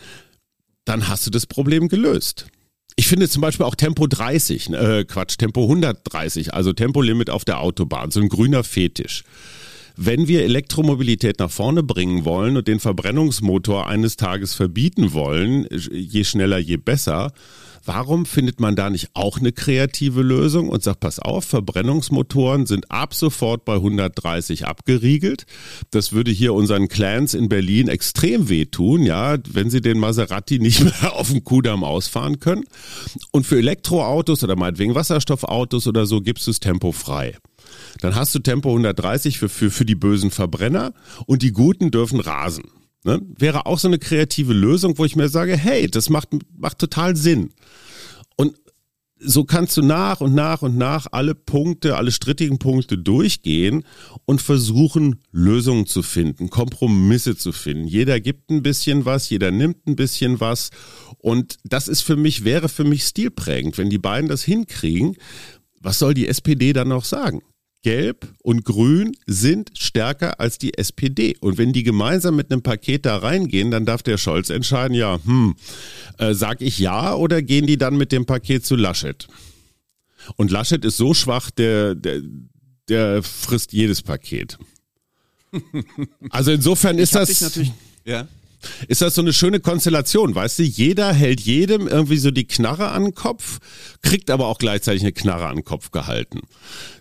[0.84, 2.46] dann hast du das Problem gelöst.
[2.96, 7.60] Ich finde zum Beispiel auch Tempo 30, äh, Quatsch, Tempo 130, also Tempolimit auf der
[7.60, 9.24] Autobahn, so ein grüner Fetisch.
[9.96, 16.24] Wenn wir Elektromobilität nach vorne bringen wollen und den Verbrennungsmotor eines Tages verbieten wollen, je
[16.24, 17.32] schneller, je besser,
[17.86, 22.90] Warum findet man da nicht auch eine kreative Lösung und sagt, pass auf, Verbrennungsmotoren sind
[22.90, 25.44] ab sofort bei 130 abgeriegelt.
[25.90, 30.82] Das würde hier unseren Clans in Berlin extrem wehtun, ja, wenn sie den Maserati nicht
[31.02, 32.64] mehr auf dem Kudamm ausfahren können.
[33.32, 37.36] Und für Elektroautos oder meinetwegen Wasserstoffautos oder so gibst du es tempofrei.
[38.00, 40.94] Dann hast du Tempo 130 für, für, für die bösen Verbrenner
[41.26, 42.64] und die Guten dürfen rasen.
[43.04, 43.20] Ne?
[43.38, 47.16] Wäre auch so eine kreative Lösung, wo ich mir sage, hey, das macht, macht total
[47.16, 47.50] Sinn.
[48.36, 48.56] Und
[49.18, 53.84] so kannst du nach und nach und nach alle Punkte, alle strittigen Punkte durchgehen
[54.24, 57.86] und versuchen, Lösungen zu finden, Kompromisse zu finden.
[57.86, 60.70] Jeder gibt ein bisschen was, jeder nimmt ein bisschen was.
[61.18, 63.78] Und das ist für mich, wäre für mich stilprägend.
[63.78, 65.16] Wenn die beiden das hinkriegen,
[65.80, 67.42] was soll die SPD dann noch sagen?
[67.84, 71.36] Gelb und Grün sind stärker als die SPD.
[71.40, 75.20] Und wenn die gemeinsam mit einem Paket da reingehen, dann darf der Scholz entscheiden, ja,
[75.22, 75.54] hm,
[76.18, 79.28] äh, sag ich ja oder gehen die dann mit dem Paket zu Laschet?
[80.36, 82.22] Und Laschet ist so schwach, der, der,
[82.88, 84.58] der frisst jedes Paket.
[86.30, 87.60] Also insofern ist das.
[88.04, 88.26] Ja
[88.88, 90.62] ist das so eine schöne Konstellation, weißt du?
[90.62, 93.58] Jeder hält jedem irgendwie so die Knarre an den Kopf,
[94.02, 96.40] kriegt aber auch gleichzeitig eine Knarre an den Kopf gehalten.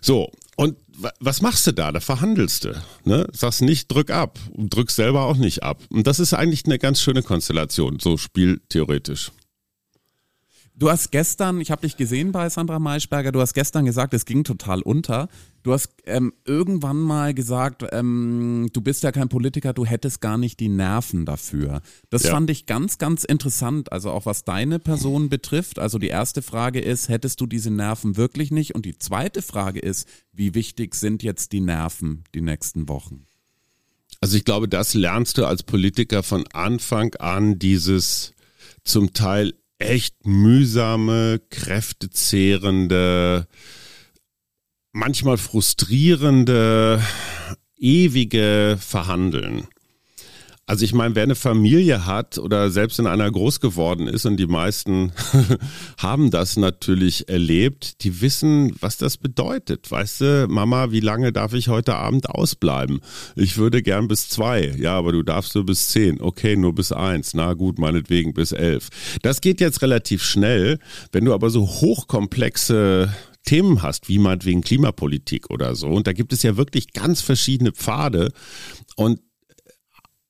[0.00, 0.76] So, und
[1.20, 1.90] was machst du da?
[1.90, 2.82] Da verhandelst du.
[3.04, 3.26] Ne?
[3.32, 4.38] Sagst nicht, drück ab.
[4.52, 5.82] Und drückst selber auch nicht ab.
[5.90, 9.32] Und das ist eigentlich eine ganz schöne Konstellation, so spieltheoretisch.
[10.76, 14.24] Du hast gestern, ich habe dich gesehen bei Sandra Maischberger, du hast gestern gesagt, es
[14.24, 15.28] ging total unter.
[15.62, 20.36] Du hast ähm, irgendwann mal gesagt, ähm, du bist ja kein Politiker, du hättest gar
[20.36, 21.80] nicht die Nerven dafür.
[22.10, 22.32] Das ja.
[22.32, 25.78] fand ich ganz, ganz interessant, also auch was deine Person betrifft.
[25.78, 28.74] Also die erste Frage ist, hättest du diese Nerven wirklich nicht?
[28.74, 33.26] Und die zweite Frage ist, wie wichtig sind jetzt die Nerven die nächsten Wochen?
[34.20, 38.34] Also ich glaube, das lernst du als Politiker von Anfang an, dieses
[38.82, 43.46] zum Teil echt mühsame, kräftezehrende,
[44.92, 47.02] manchmal frustrierende,
[47.76, 49.68] ewige Verhandeln.
[50.66, 54.38] Also ich meine, wer eine Familie hat oder selbst in einer groß geworden ist und
[54.38, 55.12] die meisten
[55.98, 59.90] haben das natürlich erlebt, die wissen, was das bedeutet.
[59.90, 63.00] Weißt du, Mama, wie lange darf ich heute Abend ausbleiben?
[63.36, 64.74] Ich würde gern bis zwei.
[64.78, 66.18] Ja, aber du darfst nur bis zehn.
[66.20, 67.34] Okay, nur bis eins.
[67.34, 68.88] Na gut, meinetwegen bis elf.
[69.20, 70.78] Das geht jetzt relativ schnell.
[71.12, 73.12] Wenn du aber so hochkomplexe
[73.44, 75.88] Themen hast, wie meinetwegen Klimapolitik oder so.
[75.88, 78.32] Und da gibt es ja wirklich ganz verschiedene Pfade.
[78.96, 79.20] Und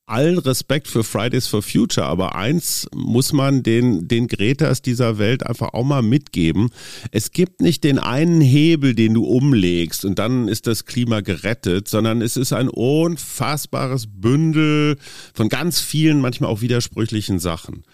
[0.07, 5.47] allen Respekt für Fridays for Future, aber eins muss man den, den Gretas dieser Welt
[5.47, 6.71] einfach auch mal mitgeben.
[7.11, 11.89] Es gibt nicht den einen Hebel, den du umlegst und dann ist das Klima gerettet,
[11.89, 14.99] sondern es ist ein unfassbares Bündel
[15.33, 17.85] von ganz vielen, manchmal auch widersprüchlichen Sachen.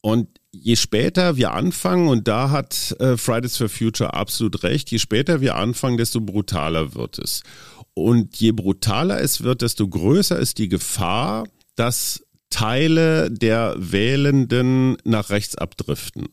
[0.00, 4.98] Und je später wir anfangen, und da hat äh, Fridays for Future absolut recht, je
[4.98, 7.42] später wir anfangen, desto brutaler wird es.
[8.02, 15.30] Und je brutaler es wird, desto größer ist die Gefahr, dass Teile der Wählenden nach
[15.30, 16.28] rechts abdriften.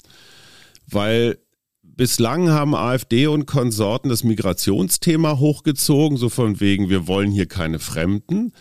[0.87, 1.37] Weil
[1.81, 7.79] bislang haben AfD und Konsorten das Migrationsthema hochgezogen, so von wegen, wir wollen hier keine
[7.79, 8.51] Fremden.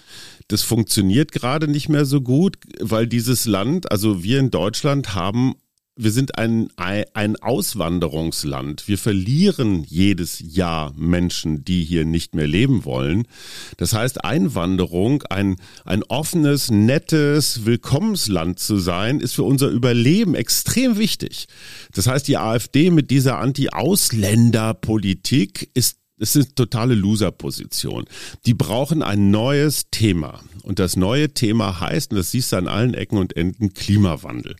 [0.48, 5.54] Das funktioniert gerade nicht mehr so gut, weil dieses Land, also wir in Deutschland haben
[5.96, 8.88] wir sind ein, ein Auswanderungsland.
[8.88, 13.28] Wir verlieren jedes Jahr Menschen, die hier nicht mehr leben wollen.
[13.76, 15.54] Das heißt, Einwanderung, ein,
[15.84, 21.46] ein offenes, nettes Willkommensland zu sein, ist für unser Überleben extrem wichtig.
[21.92, 28.04] Das heißt, die AfD mit dieser Anti-Ausländer-Politik ist ist totale Loser-Position.
[28.46, 30.38] Die brauchen ein neues Thema.
[30.62, 34.54] Und das neue Thema heißt, und das siehst du an allen Ecken und Enden, Klimawandel.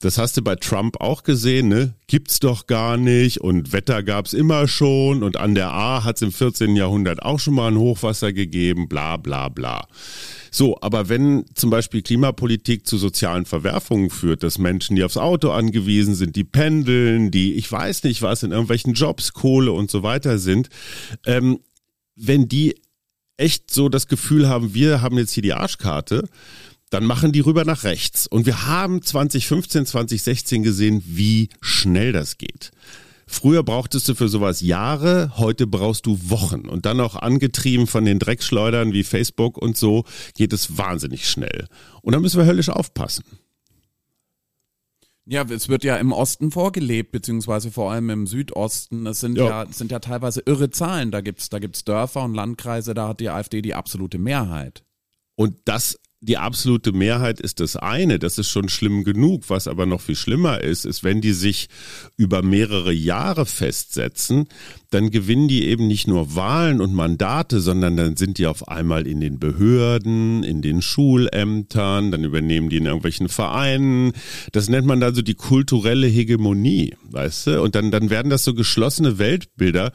[0.00, 1.94] Das hast du bei Trump auch gesehen, ne?
[2.06, 6.32] Gibt's doch gar nicht und Wetter gab's immer schon und an der A hat's im
[6.32, 6.74] 14.
[6.74, 9.86] Jahrhundert auch schon mal ein Hochwasser gegeben, bla bla bla.
[10.50, 15.50] So, aber wenn zum Beispiel Klimapolitik zu sozialen Verwerfungen führt, dass Menschen, die aufs Auto
[15.50, 20.02] angewiesen sind, die pendeln, die, ich weiß nicht was, in irgendwelchen Jobs, Kohle und so
[20.02, 20.70] weiter sind,
[21.26, 21.60] ähm,
[22.16, 22.74] wenn die
[23.36, 26.28] echt so das Gefühl haben, wir haben jetzt hier die Arschkarte,
[26.90, 28.26] dann machen die rüber nach rechts.
[28.26, 32.72] Und wir haben 2015, 2016 gesehen, wie schnell das geht.
[33.26, 36.68] Früher brauchtest du für sowas Jahre, heute brauchst du Wochen.
[36.68, 41.68] Und dann auch angetrieben von den Dreckschleudern wie Facebook und so, geht es wahnsinnig schnell.
[42.02, 43.24] Und da müssen wir höllisch aufpassen.
[45.26, 49.06] Ja, es wird ja im Osten vorgelebt, beziehungsweise vor allem im Südosten.
[49.06, 51.12] Es sind ja, ja sind ja teilweise irre Zahlen.
[51.12, 54.82] Da gibt's, da gibt's Dörfer und Landkreise, da hat die AfD die absolute Mehrheit.
[55.36, 59.44] Und das die absolute Mehrheit ist das eine, das ist schon schlimm genug.
[59.48, 61.68] Was aber noch viel schlimmer ist, ist, wenn die sich
[62.16, 64.46] über mehrere Jahre festsetzen,
[64.90, 69.06] dann gewinnen die eben nicht nur Wahlen und Mandate, sondern dann sind die auf einmal
[69.06, 74.12] in den Behörden, in den Schulämtern, dann übernehmen die in irgendwelchen Vereinen.
[74.50, 77.62] Das nennt man dann so die kulturelle Hegemonie, weißt du?
[77.62, 79.92] Und dann, dann werden das so geschlossene Weltbilder.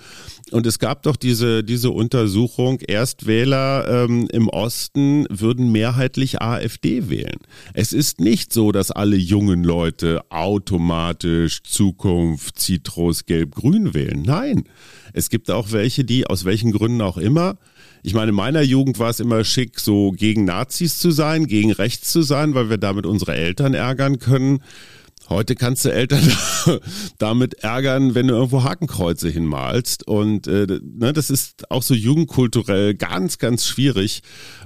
[0.52, 7.40] Und es gab doch diese, diese Untersuchung, Erstwähler ähm, im Osten würden mehrheitlich AfD wählen.
[7.74, 14.22] Es ist nicht so, dass alle jungen Leute automatisch Zukunft, Zitrus, Gelb, Grün wählen.
[14.22, 14.64] Nein.
[15.15, 17.58] Es gibt auch welche, die aus welchen Gründen auch immer
[18.06, 21.71] ich meine, in meiner Jugend war es immer schick, so gegen Nazis zu sein, gegen
[21.71, 24.60] rechts zu sein, weil wir damit unsere Eltern ärgern können.
[25.28, 26.22] Heute kannst du Eltern
[27.18, 30.08] damit ärgern, wenn du irgendwo Hakenkreuze hinmalst.
[30.08, 34.22] Und äh, ne, das ist auch so jugendkulturell ganz, ganz schwierig,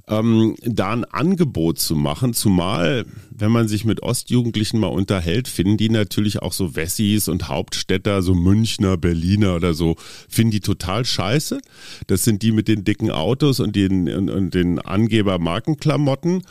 [0.09, 2.33] ähm, da ein Angebot zu machen.
[2.33, 7.47] Zumal, wenn man sich mit Ostjugendlichen mal unterhält, finden die natürlich auch so Wessis und
[7.47, 9.95] Hauptstädter, so Münchner, Berliner oder so,
[10.27, 11.61] finden die total scheiße.
[12.07, 16.43] Das sind die mit den dicken Autos und den, und, und den Angeber-Markenklamotten.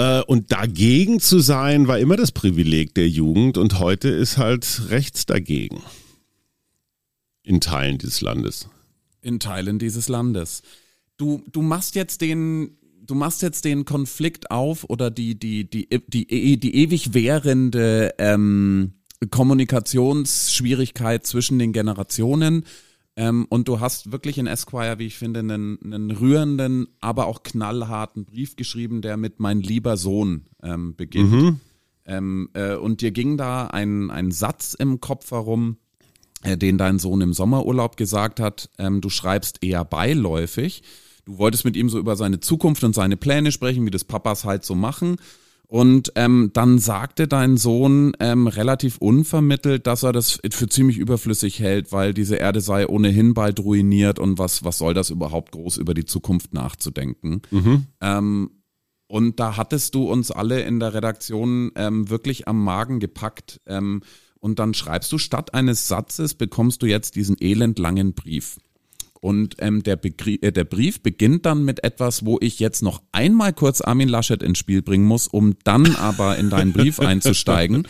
[0.00, 4.88] Äh, und dagegen zu sein, war immer das Privileg der Jugend und heute ist halt
[4.88, 5.82] rechts dagegen.
[7.42, 8.70] In Teilen dieses Landes.
[9.20, 10.62] In Teilen dieses Landes.
[11.18, 15.86] Du, du machst jetzt den, du machst jetzt den Konflikt auf oder die, die, die,
[15.90, 18.94] die, die, ewig währende ähm,
[19.30, 22.64] Kommunikationsschwierigkeit zwischen den Generationen
[23.16, 27.42] ähm, und du hast wirklich in Esquire, wie ich finde, einen, einen rührenden, aber auch
[27.42, 31.32] knallharten Brief geschrieben, der mit mein lieber Sohn ähm, beginnt.
[31.32, 31.60] Mhm.
[32.06, 35.76] Ähm, äh, und dir ging da ein, ein Satz im Kopf herum,
[36.42, 38.70] äh, den dein Sohn im Sommerurlaub gesagt hat.
[38.78, 40.82] Ähm, du schreibst eher beiläufig.
[41.24, 44.44] Du wolltest mit ihm so über seine Zukunft und seine Pläne sprechen, wie das Papas
[44.44, 45.16] halt so machen.
[45.70, 51.60] Und ähm, dann sagte dein Sohn ähm, relativ unvermittelt, dass er das für ziemlich überflüssig
[51.60, 55.76] hält, weil diese Erde sei ohnehin bald ruiniert und was, was soll das überhaupt groß
[55.76, 57.42] über die Zukunft nachzudenken.
[57.52, 57.86] Mhm.
[58.00, 58.50] Ähm,
[59.06, 63.60] und da hattest du uns alle in der Redaktion ähm, wirklich am Magen gepackt.
[63.66, 64.02] Ähm,
[64.40, 68.56] und dann schreibst du, statt eines Satzes bekommst du jetzt diesen elendlangen Brief.
[69.20, 73.52] Und ähm, der, äh, der Brief beginnt dann mit etwas, wo ich jetzt noch einmal
[73.52, 77.86] kurz Armin Laschet ins Spiel bringen muss, um dann aber in deinen Brief einzusteigen.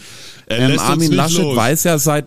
[0.49, 1.57] Ähm, Armin Laschet los.
[1.57, 2.27] weiß ja seit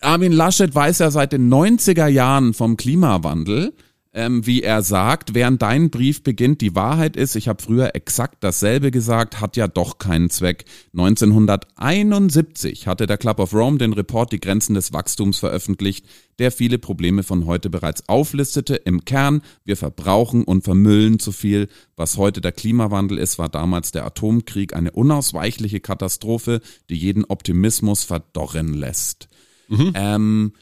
[0.00, 3.72] Armin Laschet weiß ja seit den 90er Jahren vom Klimawandel
[4.18, 8.42] ähm, wie er sagt, während dein Brief beginnt, die Wahrheit ist, ich habe früher exakt
[8.42, 10.64] dasselbe gesagt, hat ja doch keinen Zweck.
[10.92, 16.04] 1971 hatte der Club of Rome den Report Die Grenzen des Wachstums veröffentlicht,
[16.40, 18.74] der viele Probleme von heute bereits auflistete.
[18.74, 21.68] Im Kern, wir verbrauchen und vermüllen zu viel.
[21.94, 26.60] Was heute der Klimawandel ist, war damals der Atomkrieg eine unausweichliche Katastrophe,
[26.90, 29.28] die jeden Optimismus verdorren lässt.
[29.68, 29.92] Mhm.
[29.94, 30.52] Ähm,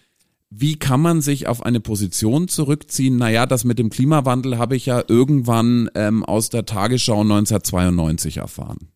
[0.51, 3.17] wie kann man sich auf eine Position zurückziehen?
[3.17, 8.89] Naja, das mit dem Klimawandel habe ich ja irgendwann ähm, aus der Tagesschau 1992 erfahren.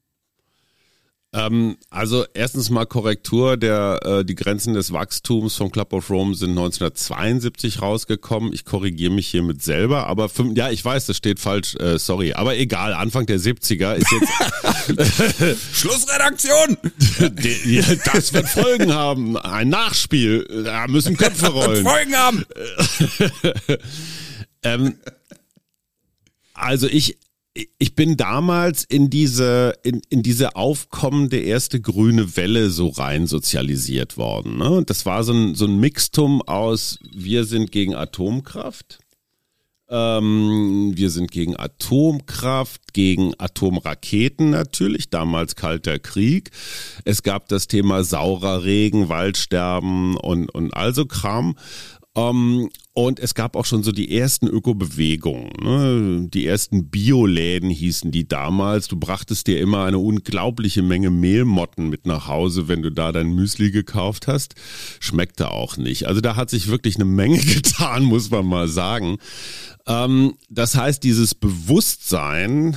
[1.33, 6.35] Ähm, also erstens mal Korrektur, der äh, die Grenzen des Wachstums vom Club of Rome
[6.35, 8.53] sind 1972 rausgekommen.
[8.53, 12.33] Ich korrigiere mich hiermit selber, aber fünf, ja, ich weiß, das steht falsch, äh, sorry,
[12.33, 16.77] aber egal, Anfang der 70er ist jetzt Schlussredaktion.
[18.13, 21.85] das wird Folgen haben, ein Nachspiel, da müssen Köpfe rollen.
[21.85, 22.45] Folgen haben.
[24.65, 24.99] ähm,
[26.55, 27.19] also ich
[27.55, 34.17] ich bin damals in diese, in, in diese aufkommende erste grüne Welle so rein sozialisiert
[34.17, 34.59] worden.
[34.59, 34.85] Ne?
[34.87, 39.01] Das war so ein, so ein Mixtum aus, wir sind gegen Atomkraft.
[39.89, 46.53] Ähm, wir sind gegen Atomkraft, gegen Atomraketen natürlich, damals kalter Krieg.
[47.05, 51.57] Es gab das Thema saurer Regen, Waldsterben und, und also Kram.
[52.17, 55.53] Ähm, und es gab auch schon so die ersten Ökobewegungen.
[55.63, 56.29] Ne?
[56.29, 58.89] Die ersten Bioläden hießen die damals.
[58.89, 63.33] Du brachtest dir immer eine unglaubliche Menge Mehlmotten mit nach Hause, wenn du da dein
[63.33, 64.55] Müsli gekauft hast.
[64.99, 66.09] Schmeckte auch nicht.
[66.09, 69.19] Also da hat sich wirklich eine Menge getan, muss man mal sagen.
[69.87, 72.77] Ähm, das heißt, dieses Bewusstsein,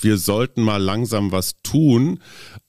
[0.00, 2.20] wir sollten mal langsam was tun,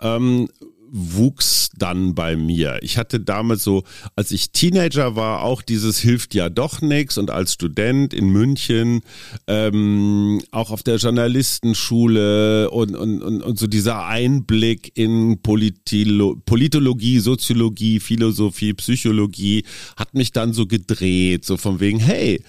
[0.01, 0.49] ähm,
[0.92, 2.80] wuchs dann bei mir.
[2.82, 3.84] Ich hatte damals so,
[4.16, 9.02] als ich Teenager war, auch dieses hilft ja doch nix und als Student in München,
[9.48, 17.20] ähm, auch auf der Journalistenschule und, und, und, und so dieser Einblick in Politilo Politologie,
[17.20, 19.64] Soziologie, Philosophie, Psychologie
[19.98, 22.42] hat mich dann so gedreht, so von wegen, hey,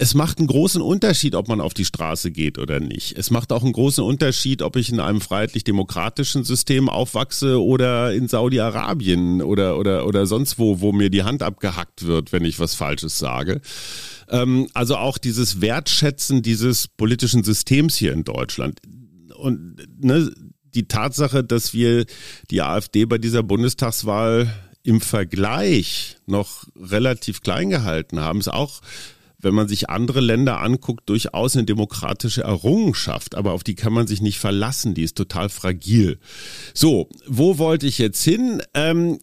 [0.00, 3.18] es macht einen großen Unterschied, ob man auf die Straße geht oder nicht.
[3.18, 8.26] Es macht auch einen großen Unterschied, ob ich in einem freiheitlich-demokratischen System aufwachse oder in
[8.26, 12.74] Saudi-Arabien oder, oder, oder sonst wo, wo mir die Hand abgehackt wird, wenn ich was
[12.74, 13.60] Falsches sage.
[14.30, 18.80] Ähm, also auch dieses Wertschätzen dieses politischen Systems hier in Deutschland.
[19.36, 20.32] Und ne,
[20.74, 22.06] die Tatsache, dass wir
[22.50, 24.50] die AfD bei dieser Bundestagswahl
[24.82, 28.80] im Vergleich noch relativ klein gehalten haben, ist auch
[29.42, 34.06] wenn man sich andere Länder anguckt, durchaus eine demokratische Errungenschaft, aber auf die kann man
[34.06, 36.18] sich nicht verlassen, die ist total fragil.
[36.74, 38.62] So, wo wollte ich jetzt hin?
[38.74, 39.18] Ähm,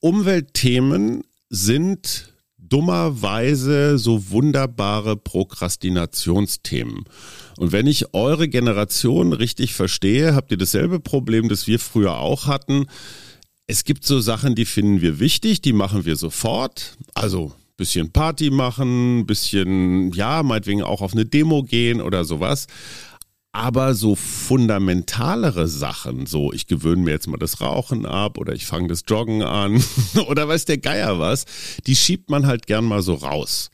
[0.00, 7.04] Umweltthemen sind dummerweise so wunderbare Prokrastinationsthemen.
[7.58, 12.46] Und wenn ich eure Generation richtig verstehe, habt ihr dasselbe Problem, das wir früher auch
[12.46, 12.86] hatten.
[13.66, 16.96] Es gibt so Sachen, die finden wir wichtig, die machen wir sofort.
[17.14, 22.66] Also bisschen Party machen, bisschen, ja, meinetwegen auch auf eine Demo gehen oder sowas.
[23.52, 28.66] Aber so fundamentalere Sachen, so ich gewöhne mir jetzt mal das Rauchen ab oder ich
[28.66, 29.82] fange das Joggen an
[30.28, 31.46] oder weiß der Geier was,
[31.86, 33.70] die schiebt man halt gern mal so raus.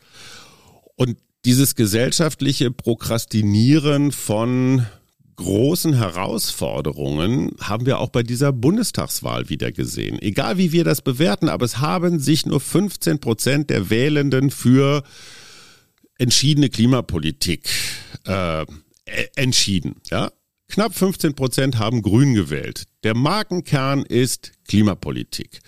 [0.94, 4.86] Und dieses gesellschaftliche Prokrastinieren von
[5.36, 10.20] großen Herausforderungen haben wir auch bei dieser Bundestagswahl wieder gesehen.
[10.20, 15.02] Egal wie wir das bewerten, aber es haben sich nur 15 Prozent der Wählenden für
[16.18, 17.68] entschiedene Klimapolitik
[18.26, 18.66] äh, e-,
[19.36, 19.96] entschieden.
[20.10, 20.30] Ja?
[20.68, 22.84] Knapp 15 Prozent haben Grün gewählt.
[23.04, 25.60] Der Markenkern ist Klimapolitik.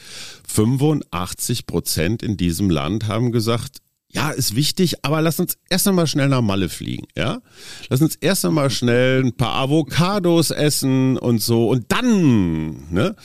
[0.47, 3.79] 85 Prozent in diesem Land haben gesagt,
[4.11, 7.43] ja, ist wichtig, aber lass uns erst einmal schnell nach Malle fliegen, ja?
[7.91, 13.17] Lass uns erst einmal schnell ein paar Avocados essen und so und dann, ne?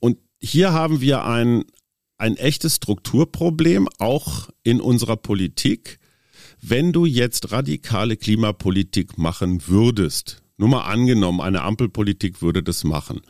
[0.00, 1.64] Und hier haben wir ein,
[2.16, 5.98] ein echtes Strukturproblem, auch in unserer Politik.
[6.60, 13.20] Wenn du jetzt radikale Klimapolitik machen würdest, nur mal angenommen, eine Ampelpolitik würde das machen,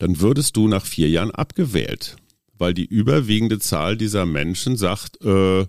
[0.00, 2.16] dann würdest du nach vier Jahren abgewählt,
[2.58, 5.66] weil die überwiegende Zahl dieser Menschen sagt, äh,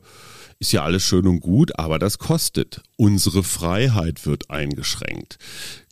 [0.61, 2.81] ist ja alles schön und gut, aber das kostet.
[2.95, 5.37] Unsere Freiheit wird eingeschränkt.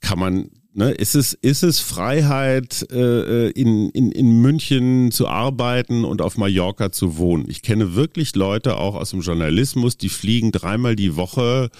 [0.01, 5.27] Kann man Ne, ist es, ist es Freiheit, äh, äh, in, in, in München zu
[5.27, 7.49] arbeiten und auf Mallorca zu wohnen?
[7.49, 11.71] Ich kenne wirklich Leute auch aus dem Journalismus, die fliegen dreimal die Woche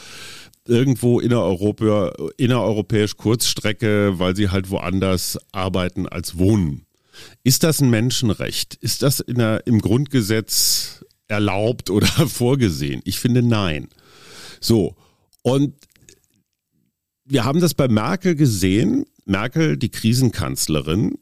[0.68, 6.88] irgendwo innereuropa, innereuropäisch Kurzstrecke, weil sie halt woanders arbeiten als wohnen.
[7.44, 8.76] Ist das ein Menschenrecht?
[8.82, 13.02] Ist das in der, im Grundgesetz erlaubt oder vorgesehen?
[13.06, 13.88] Ich finde nein.
[14.60, 14.96] So,
[15.42, 15.74] und
[17.24, 19.06] wir haben das bei Merkel gesehen.
[19.26, 21.16] Merkel, die Krisenkanzlerin,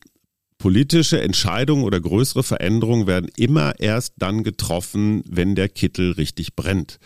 [0.58, 7.00] politische Entscheidungen oder größere Veränderungen werden immer erst dann getroffen, wenn der Kittel richtig brennt.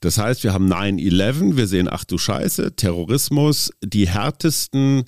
[0.00, 5.04] Das heißt, wir haben 9-11, wir sehen, ach du Scheiße, Terrorismus, die härtesten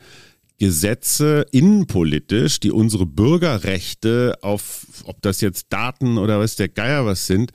[0.59, 7.27] Gesetze innenpolitisch, die unsere Bürgerrechte auf, ob das jetzt Daten oder was der Geier was
[7.27, 7.53] sind,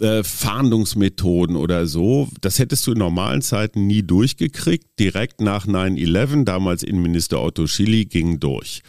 [0.00, 4.86] äh, Fahndungsmethoden oder so, das hättest du in normalen Zeiten nie durchgekriegt.
[4.98, 8.82] Direkt nach 9-11, damals Innenminister Otto Schilly, ging durch.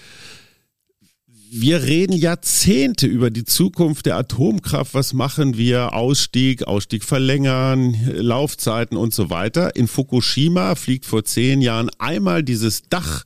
[1.50, 4.94] wir reden Jahrzehnte über die Zukunft der Atomkraft.
[4.94, 5.94] Was machen wir?
[5.94, 9.78] Ausstieg, Ausstieg verlängern, Laufzeiten und so weiter.
[9.78, 13.24] In Fukushima fliegt vor zehn Jahren einmal dieses Dach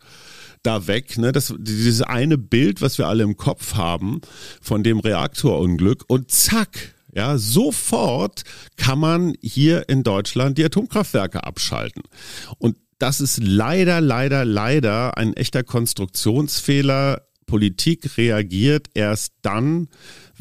[0.63, 1.31] da weg, ne?
[1.31, 4.21] Das, dieses eine Bild, was wir alle im Kopf haben
[4.61, 8.43] von dem Reaktorunglück und zack, ja, sofort
[8.77, 12.03] kann man hier in Deutschland die Atomkraftwerke abschalten.
[12.57, 19.89] Und das ist leider, leider, leider ein echter Konstruktionsfehler Politik reagiert erst dann,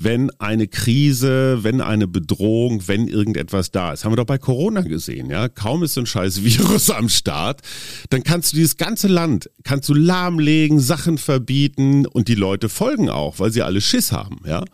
[0.03, 4.05] wenn eine Krise, wenn eine Bedrohung, wenn irgendetwas da ist.
[4.05, 5.48] Haben wir doch bei Corona gesehen, ja.
[5.48, 7.61] Kaum ist so ein scheiß Virus am Start,
[8.09, 13.11] dann kannst du dieses ganze Land, kannst du lahmlegen, Sachen verbieten und die Leute folgen
[13.11, 14.64] auch, weil sie alle Schiss haben, ja.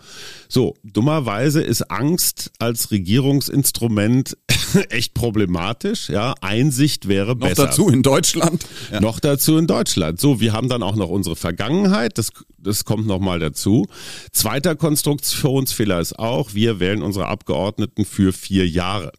[0.49, 4.37] So, dummerweise ist Angst als Regierungsinstrument
[4.91, 6.09] echt problematisch.
[6.09, 7.62] Ja, Einsicht wäre noch besser.
[7.62, 8.66] Noch dazu in Deutschland.
[8.93, 9.01] Ja.
[9.01, 10.20] Noch dazu in Deutschland.
[10.20, 12.18] So, wir haben dann auch noch unsere Vergangenheit.
[12.18, 12.31] Das,
[12.67, 13.87] das kommt noch mal dazu.
[14.33, 19.12] Zweiter Konstruktionsfehler ist auch, wir wählen unsere Abgeordneten für vier Jahre.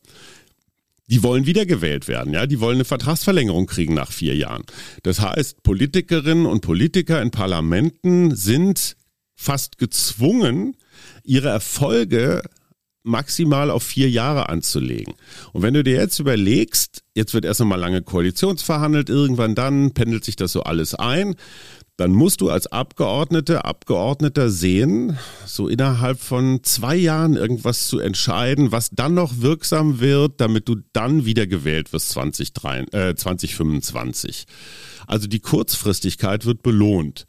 [1.10, 4.64] Die wollen wiedergewählt werden, ja, die wollen eine Vertragsverlängerung kriegen nach vier Jahren.
[5.04, 8.98] Das heißt, Politikerinnen und Politiker in Parlamenten sind
[9.34, 10.76] fast gezwungen,
[11.24, 12.42] ihre Erfolge
[13.08, 15.14] maximal auf vier Jahre anzulegen.
[15.54, 20.26] Und wenn du dir jetzt überlegst, jetzt wird erst einmal lange koalitionsverhandelt, irgendwann dann pendelt
[20.26, 21.36] sich das so alles ein,
[21.98, 25.18] dann musst du als Abgeordnete, Abgeordneter sehen,
[25.48, 30.76] so innerhalb von zwei Jahren irgendwas zu entscheiden, was dann noch wirksam wird, damit du
[30.94, 34.46] dann wieder gewählt wirst 2023, äh, 2025.
[35.08, 37.26] Also die Kurzfristigkeit wird belohnt.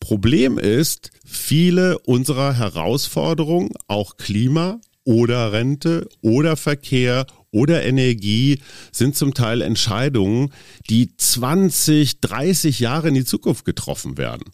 [0.00, 8.60] Problem ist, viele unserer Herausforderungen, auch Klima oder Rente oder Verkehr oder Energie
[8.92, 10.52] sind zum Teil Entscheidungen,
[10.88, 14.44] die 20, 30 Jahre in die Zukunft getroffen werden.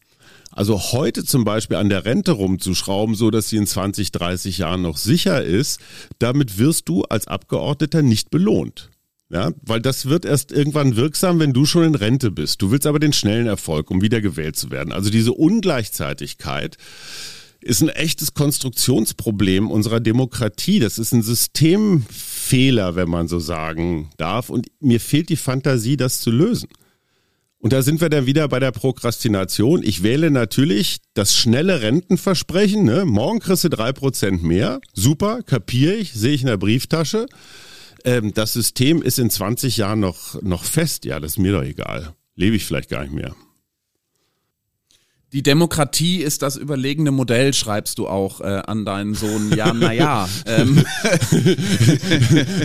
[0.51, 4.81] Also heute zum Beispiel an der Rente rumzuschrauben, so dass sie in 20, 30 Jahren
[4.81, 5.81] noch sicher ist,
[6.19, 8.91] damit wirst du als Abgeordneter nicht belohnt.
[9.29, 12.63] Ja, weil das wird erst irgendwann wirksam, wenn du schon in Rente bist.
[12.63, 14.93] Du willst aber den schnellen Erfolg, um wiedergewählt zu werden.
[14.93, 16.77] Also diese Ungleichzeitigkeit
[17.67, 20.79] ist ein echtes Konstruktionsproblem unserer Demokratie.
[20.79, 24.49] Das ist ein Systemfehler, wenn man so sagen darf.
[24.51, 26.69] Und mir fehlt die Fantasie, das zu lösen.
[27.59, 29.83] Und da sind wir dann wieder bei der Prokrastination.
[29.83, 32.85] Ich wähle natürlich das schnelle Rentenversprechen.
[32.85, 33.05] Ne?
[33.05, 34.81] Morgen kriegst du drei Prozent mehr.
[34.95, 37.27] Super, kapiere ich, sehe ich in der Brieftasche
[38.07, 41.65] ähm, das System ist in 20 Jahren noch, noch fest, ja, das ist mir doch
[41.65, 42.15] egal.
[42.37, 43.35] Lebe ich vielleicht gar nicht mehr.
[45.37, 49.53] Die Demokratie ist das überlegene Modell, schreibst du auch äh, an deinen Sohn.
[49.55, 50.27] Ja, naja.
[50.47, 50.83] Ähm.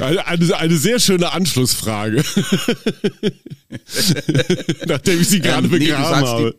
[0.02, 2.24] eine, eine, eine sehr schöne Anschlussfrage.
[4.86, 6.54] Nachdem ich sie gerade ähm, begraben nee, habe.
[6.54, 6.58] Die,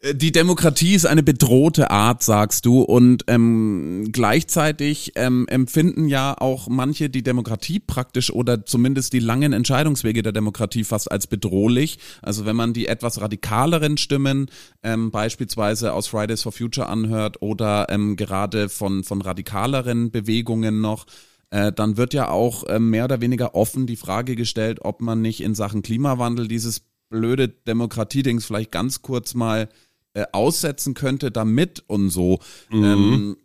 [0.00, 6.68] die Demokratie ist eine bedrohte Art, sagst du, und ähm, gleichzeitig ähm, empfinden ja auch
[6.68, 11.98] manche die Demokratie praktisch oder zumindest die langen Entscheidungswege der Demokratie fast als bedrohlich.
[12.22, 14.46] Also wenn man die etwas radikaleren Stimmen
[14.84, 21.06] ähm, beispielsweise aus Fridays for Future anhört oder ähm, gerade von von radikaleren Bewegungen noch,
[21.50, 25.20] äh, dann wird ja auch äh, mehr oder weniger offen die Frage gestellt, ob man
[25.22, 29.68] nicht in Sachen Klimawandel dieses blöde Demokratiedings vielleicht ganz kurz mal
[30.14, 32.38] äh, aussetzen könnte damit und so.
[32.70, 32.84] Mhm.
[32.84, 33.36] Ähm,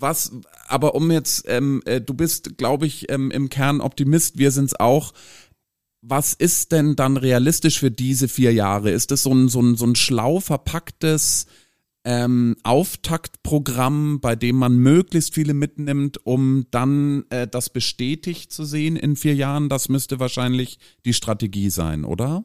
[0.00, 0.32] was,
[0.66, 4.74] aber um jetzt, ähm, äh, du bist, glaube ich, ähm, im Kern Optimist, wir sind's
[4.74, 5.12] auch.
[6.02, 8.90] Was ist denn dann realistisch für diese vier Jahre?
[8.90, 11.46] Ist das so ein, so ein, so ein schlau verpacktes
[12.04, 18.96] ähm, Auftaktprogramm, bei dem man möglichst viele mitnimmt, um dann äh, das bestätigt zu sehen
[18.96, 19.68] in vier Jahren?
[19.68, 22.44] Das müsste wahrscheinlich die Strategie sein, oder?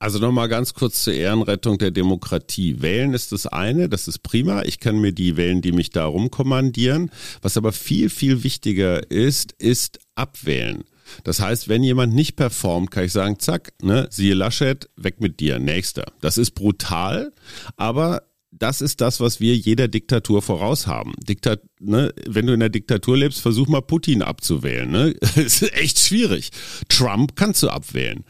[0.00, 2.80] Also nochmal ganz kurz zur Ehrenrettung der Demokratie.
[2.80, 4.62] Wählen ist das eine, das ist prima.
[4.62, 7.10] Ich kann mir die wählen, die mich da rumkommandieren.
[7.42, 10.84] Was aber viel, viel wichtiger ist, ist abwählen.
[11.24, 15.40] Das heißt, wenn jemand nicht performt, kann ich sagen, zack, ne, siehe Laschet, weg mit
[15.40, 16.12] dir, nächster.
[16.20, 17.32] Das ist brutal,
[17.76, 21.14] aber das ist das, was wir jeder Diktatur voraus haben.
[21.28, 24.90] Diktat, ne, wenn du in der Diktatur lebst, versuch mal Putin abzuwählen.
[24.90, 25.14] Ne?
[25.20, 26.50] Das ist echt schwierig.
[26.88, 28.24] Trump kannst du abwählen.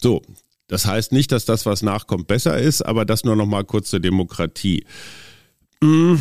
[0.00, 0.22] So,
[0.68, 3.90] das heißt nicht, dass das, was nachkommt, besser ist, aber das nur noch mal kurz
[3.90, 4.84] zur Demokratie.
[5.80, 6.14] Mm.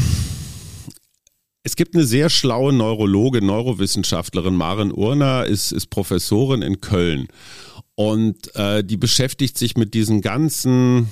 [1.65, 7.29] Es gibt eine sehr schlaue Neurologe, Neurowissenschaftlerin, Maren Urner, ist, ist Professorin in Köln.
[7.95, 11.09] Und äh, die beschäftigt sich mit diesen ganzen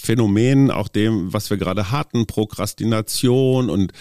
[0.00, 3.92] Phänomenen, auch dem, was wir gerade hatten, Prokrastination und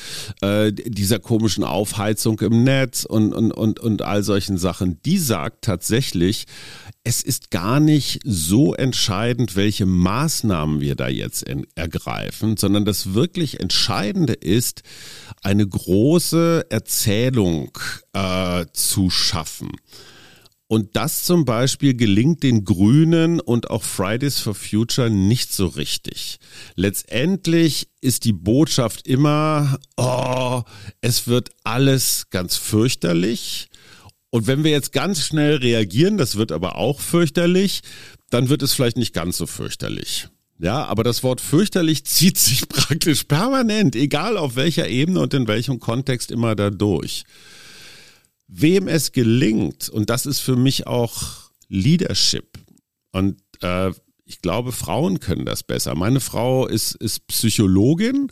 [0.42, 5.64] äh, dieser komischen Aufheizung im Netz und, und, und, und all solchen Sachen, die sagt
[5.64, 6.46] tatsächlich,
[7.04, 11.46] es ist gar nicht so entscheidend, welche Maßnahmen wir da jetzt
[11.76, 14.84] ergreifen, sondern das wirklich Entscheidende ist,
[15.42, 17.78] eine große Erzählung
[18.14, 19.72] äh, zu schaffen.
[20.72, 26.38] Und das zum Beispiel gelingt den Grünen und auch Fridays for Future nicht so richtig.
[26.76, 30.62] Letztendlich ist die Botschaft immer, oh,
[31.02, 33.70] es wird alles ganz fürchterlich.
[34.30, 37.82] Und wenn wir jetzt ganz schnell reagieren, das wird aber auch fürchterlich,
[38.30, 40.28] dann wird es vielleicht nicht ganz so fürchterlich.
[40.60, 45.48] Ja, aber das Wort fürchterlich zieht sich praktisch permanent, egal auf welcher Ebene und in
[45.48, 47.24] welchem Kontext immer dadurch.
[48.52, 52.58] Wem es gelingt, und das ist für mich auch Leadership,
[53.12, 53.92] und äh,
[54.26, 55.96] ich glaube, Frauen können das besser.
[55.96, 58.32] Meine Frau ist, ist Psychologin.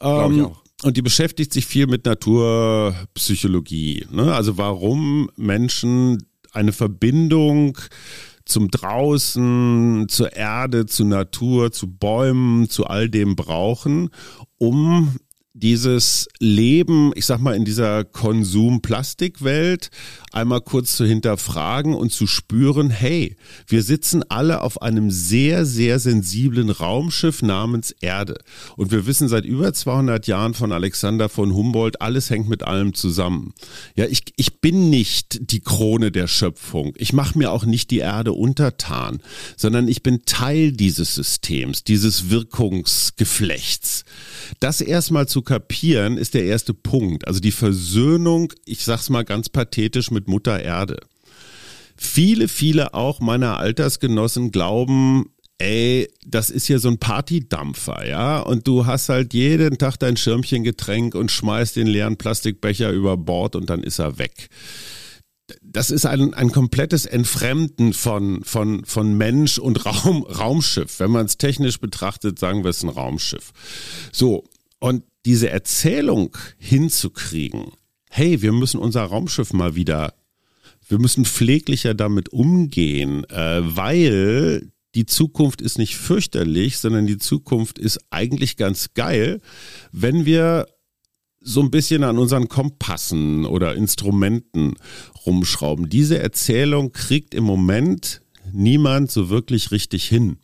[0.00, 0.50] Ähm,
[0.82, 4.06] und die beschäftigt sich viel mit Naturpsychologie.
[4.10, 4.34] Ne?
[4.34, 7.78] Also warum Menschen eine Verbindung
[8.44, 14.10] zum Draußen, zur Erde, zu Natur, zu Bäumen, zu all dem brauchen,
[14.58, 15.16] um
[15.58, 19.90] dieses Leben, ich sag mal, in dieser Konsum-Plastikwelt
[20.32, 23.36] einmal kurz zu hinterfragen und zu spüren, hey,
[23.66, 28.38] wir sitzen alle auf einem sehr, sehr sensiblen Raumschiff namens Erde.
[28.76, 32.94] Und wir wissen seit über 200 Jahren von Alexander von Humboldt, alles hängt mit allem
[32.94, 33.52] zusammen.
[33.96, 36.92] Ja, ich, ich bin nicht die Krone der Schöpfung.
[36.96, 39.20] Ich mache mir auch nicht die Erde untertan,
[39.56, 44.04] sondern ich bin Teil dieses Systems, dieses Wirkungsgeflechts.
[44.60, 47.26] Das erstmal zu kapieren ist der erste Punkt.
[47.26, 50.98] Also die Versöhnung, ich sag's mal ganz pathetisch, mit Mutter Erde.
[51.96, 58.68] Viele, viele auch meiner Altersgenossen glauben, ey, das ist ja so ein Partydampfer, ja, und
[58.68, 63.70] du hast halt jeden Tag dein Schirmchengetränk und schmeißt den leeren Plastikbecher über Bord und
[63.70, 64.50] dann ist er weg.
[65.62, 71.00] Das ist ein, ein komplettes Entfremden von, von, von Mensch und Raum, Raumschiff.
[71.00, 73.52] Wenn man es technisch betrachtet, sagen wir es ein Raumschiff.
[74.12, 74.44] So,
[74.80, 77.72] und diese Erzählung hinzukriegen,
[78.10, 80.14] hey, wir müssen unser Raumschiff mal wieder,
[80.88, 87.78] wir müssen pfleglicher damit umgehen, äh, weil die Zukunft ist nicht fürchterlich, sondern die Zukunft
[87.78, 89.40] ist eigentlich ganz geil,
[89.92, 90.66] wenn wir
[91.40, 94.74] so ein bisschen an unseren Kompassen oder Instrumenten
[95.24, 95.88] rumschrauben.
[95.88, 98.22] Diese Erzählung kriegt im Moment
[98.52, 100.38] niemand so wirklich richtig hin.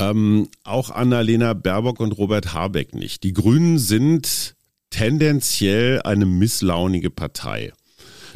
[0.00, 3.22] Ähm, auch Annalena Baerbock und Robert Habeck nicht.
[3.22, 4.56] Die Grünen sind
[4.90, 7.72] tendenziell eine misslaunige Partei.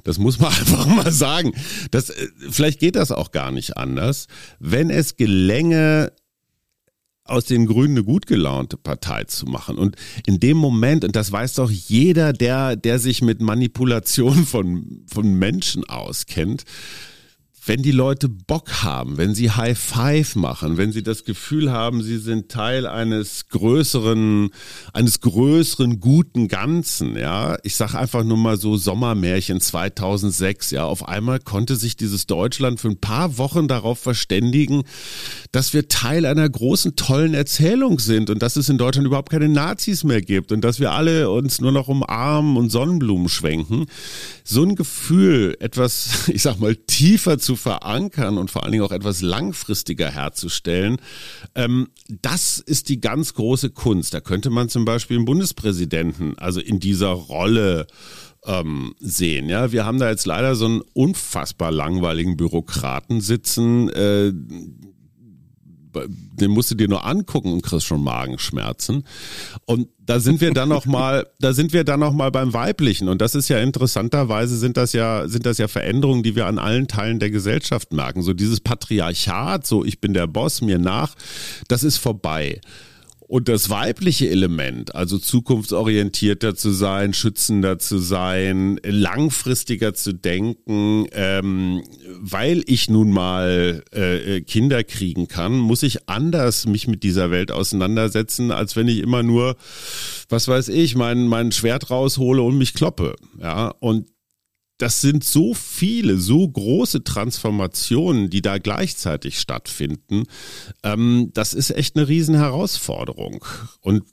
[0.04, 1.52] Das muss man einfach mal sagen.
[1.90, 4.26] Das, äh, vielleicht geht das auch gar nicht anders.
[4.58, 6.12] Wenn es gelänge,
[7.26, 9.78] aus den Grünen eine gut gelaunte Partei zu machen.
[9.78, 9.96] Und
[10.26, 15.32] in dem Moment, und das weiß doch jeder, der, der sich mit Manipulation von, von
[15.34, 16.64] Menschen auskennt,
[17.66, 22.02] wenn die Leute Bock haben, wenn sie High Five machen, wenn sie das Gefühl haben,
[22.02, 24.50] sie sind Teil eines größeren,
[24.92, 27.56] eines größeren guten Ganzen, ja.
[27.62, 30.84] Ich sag einfach nur mal so Sommermärchen 2006, ja.
[30.84, 34.82] Auf einmal konnte sich dieses Deutschland für ein paar Wochen darauf verständigen,
[35.50, 39.48] dass wir Teil einer großen, tollen Erzählung sind und dass es in Deutschland überhaupt keine
[39.48, 43.86] Nazis mehr gibt und dass wir alle uns nur noch umarmen und Sonnenblumen schwenken.
[44.44, 48.92] So ein Gefühl, etwas, ich sag mal, tiefer zu verankern und vor allen Dingen auch
[48.92, 50.98] etwas langfristiger herzustellen,
[51.54, 54.14] ähm, das ist die ganz große Kunst.
[54.14, 57.86] Da könnte man zum Beispiel einen Bundespräsidenten, also in dieser Rolle
[58.46, 59.48] ähm, sehen.
[59.48, 64.32] Ja, wir haben da jetzt leider so einen unfassbar langweiligen Bürokraten sitzen, äh,
[66.08, 69.04] den musst du dir nur angucken und kriegst schon Magenschmerzen.
[69.64, 73.08] Und da sind wir dann noch mal, da sind wir dann noch mal beim Weiblichen.
[73.08, 76.58] Und das ist ja interessanterweise sind das ja, sind das ja Veränderungen, die wir an
[76.58, 78.22] allen Teilen der Gesellschaft merken.
[78.22, 81.14] So dieses Patriarchat, so ich bin der Boss, mir nach,
[81.68, 82.60] das ist vorbei.
[83.26, 91.82] Und das weibliche Element, also zukunftsorientierter zu sein, schützender zu sein, langfristiger zu denken, ähm,
[92.20, 97.50] weil ich nun mal äh, Kinder kriegen kann, muss ich anders mich mit dieser Welt
[97.50, 99.56] auseinandersetzen, als wenn ich immer nur,
[100.28, 103.16] was weiß ich, mein, mein Schwert raushole und mich kloppe.
[103.40, 104.06] Ja, und
[104.78, 110.24] das sind so viele, so große Transformationen, die da gleichzeitig stattfinden.
[110.82, 113.44] Ähm, das ist echt eine Riesenherausforderung.
[113.80, 114.04] Und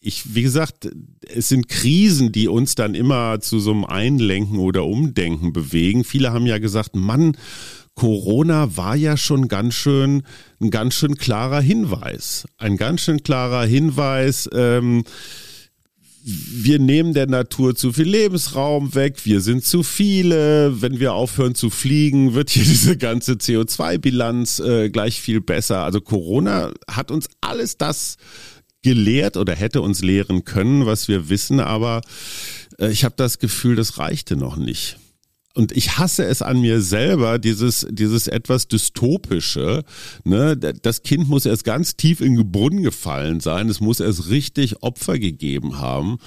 [0.00, 0.88] ich, wie gesagt,
[1.28, 6.04] es sind Krisen, die uns dann immer zu so einem Einlenken oder Umdenken bewegen.
[6.04, 7.36] Viele haben ja gesagt, Mann,
[7.94, 10.22] Corona war ja schon ganz schön,
[10.60, 12.46] ein ganz schön klarer Hinweis.
[12.56, 15.04] Ein ganz schön klarer Hinweis, ähm,
[16.30, 21.54] wir nehmen der Natur zu viel Lebensraum weg, wir sind zu viele, wenn wir aufhören
[21.54, 25.84] zu fliegen, wird hier diese ganze CO2-Bilanz äh, gleich viel besser.
[25.84, 28.16] Also Corona hat uns alles das
[28.82, 32.00] gelehrt oder hätte uns lehren können, was wir wissen, aber
[32.78, 34.98] äh, ich habe das Gefühl, das reichte noch nicht.
[35.54, 39.82] Und ich hasse es an mir selber, dieses, dieses etwas dystopische.
[40.22, 40.56] Ne?
[40.56, 43.68] Das Kind muss erst ganz tief in den Brunnen gefallen sein.
[43.68, 46.18] Es muss erst richtig Opfer gegeben haben.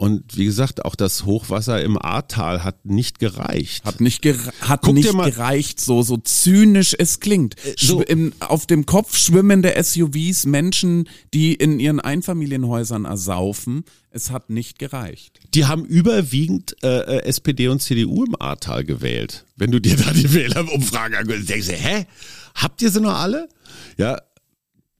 [0.00, 3.84] Und wie gesagt, auch das Hochwasser im Ahrtal hat nicht gereicht.
[3.84, 7.62] Hat nicht, gere hat nicht gereicht, so, so zynisch es klingt.
[7.66, 8.00] Äh, so.
[8.00, 13.84] Im, auf dem Kopf schwimmende SUVs, Menschen, die in ihren Einfamilienhäusern ersaufen.
[14.08, 15.38] Es hat nicht gereicht.
[15.52, 19.44] Die haben überwiegend äh, äh SPD und CDU im Ahrtal gewählt.
[19.56, 22.06] Wenn du dir da die Wählerumfragen anguckst, denkst du, hä?
[22.54, 23.50] Habt ihr sie noch alle?
[23.98, 24.18] Ja,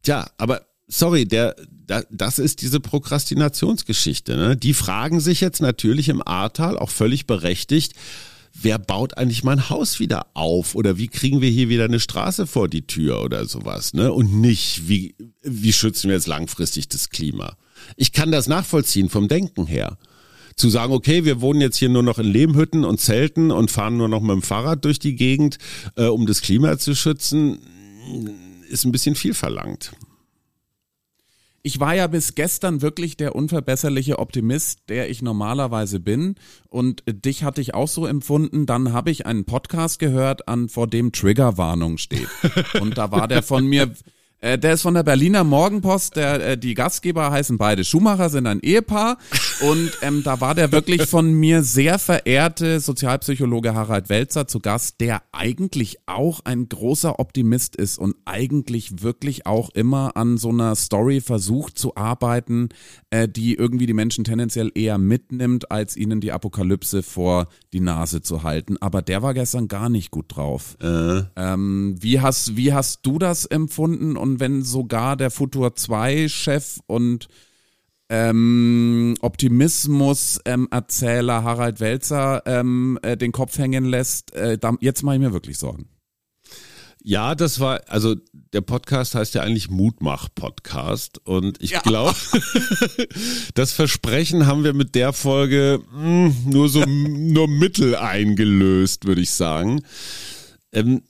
[0.02, 0.60] tja, aber
[0.90, 1.56] sorry, der,
[2.10, 4.36] das ist diese Prokrastinationsgeschichte.
[4.36, 4.56] Ne?
[4.56, 7.94] Die fragen sich jetzt natürlich im Ahrtal auch völlig berechtigt,
[8.52, 12.46] wer baut eigentlich mein Haus wieder auf oder wie kriegen wir hier wieder eine Straße
[12.46, 14.12] vor die Tür oder sowas, ne?
[14.12, 17.56] Und nicht, wie, wie schützen wir jetzt langfristig das Klima?
[17.96, 19.98] Ich kann das nachvollziehen vom Denken her.
[20.56, 23.96] Zu sagen, okay, wir wohnen jetzt hier nur noch in Lehmhütten und Zelten und fahren
[23.96, 25.58] nur noch mit dem Fahrrad durch die Gegend,
[25.94, 27.60] äh, um das Klima zu schützen,
[28.68, 29.92] ist ein bisschen viel verlangt
[31.62, 36.36] ich war ja bis gestern wirklich der unverbesserliche Optimist, der ich normalerweise bin.
[36.68, 38.64] Und dich hatte ich auch so empfunden.
[38.64, 42.28] Dann habe ich einen Podcast gehört, an vor dem Triggerwarnung steht.
[42.80, 43.92] Und da war der von mir
[44.40, 46.16] äh, der ist von der Berliner Morgenpost.
[46.16, 49.18] Der, äh, die Gastgeber heißen beide Schumacher, sind ein Ehepaar.
[49.60, 55.00] Und ähm, da war der wirklich von mir sehr verehrte Sozialpsychologe Harald Welzer zu Gast,
[55.00, 60.74] der eigentlich auch ein großer Optimist ist und eigentlich wirklich auch immer an so einer
[60.74, 62.70] Story versucht zu arbeiten,
[63.10, 68.22] äh, die irgendwie die Menschen tendenziell eher mitnimmt, als ihnen die Apokalypse vor die Nase
[68.22, 68.76] zu halten.
[68.80, 70.76] Aber der war gestern gar nicht gut drauf.
[70.80, 71.22] Äh.
[71.36, 74.16] Ähm, wie, hast, wie hast du das empfunden?
[74.16, 77.28] Und und wenn sogar der Futur 2 Chef und
[78.08, 85.16] ähm, Optimismus-Erzähler ähm, Harald Welzer ähm, äh, den Kopf hängen lässt, äh, da, jetzt mache
[85.16, 85.88] ich mir wirklich Sorgen.
[87.02, 88.14] Ja, das war, also
[88.52, 91.80] der Podcast heißt ja eigentlich Mutmach-Podcast und ich ja.
[91.80, 92.14] glaube,
[93.54, 99.22] das Versprechen haben wir mit der Folge mh, hm, nur so nur mittel eingelöst, würde
[99.22, 99.82] ich sagen.
[100.72, 101.02] Ähm,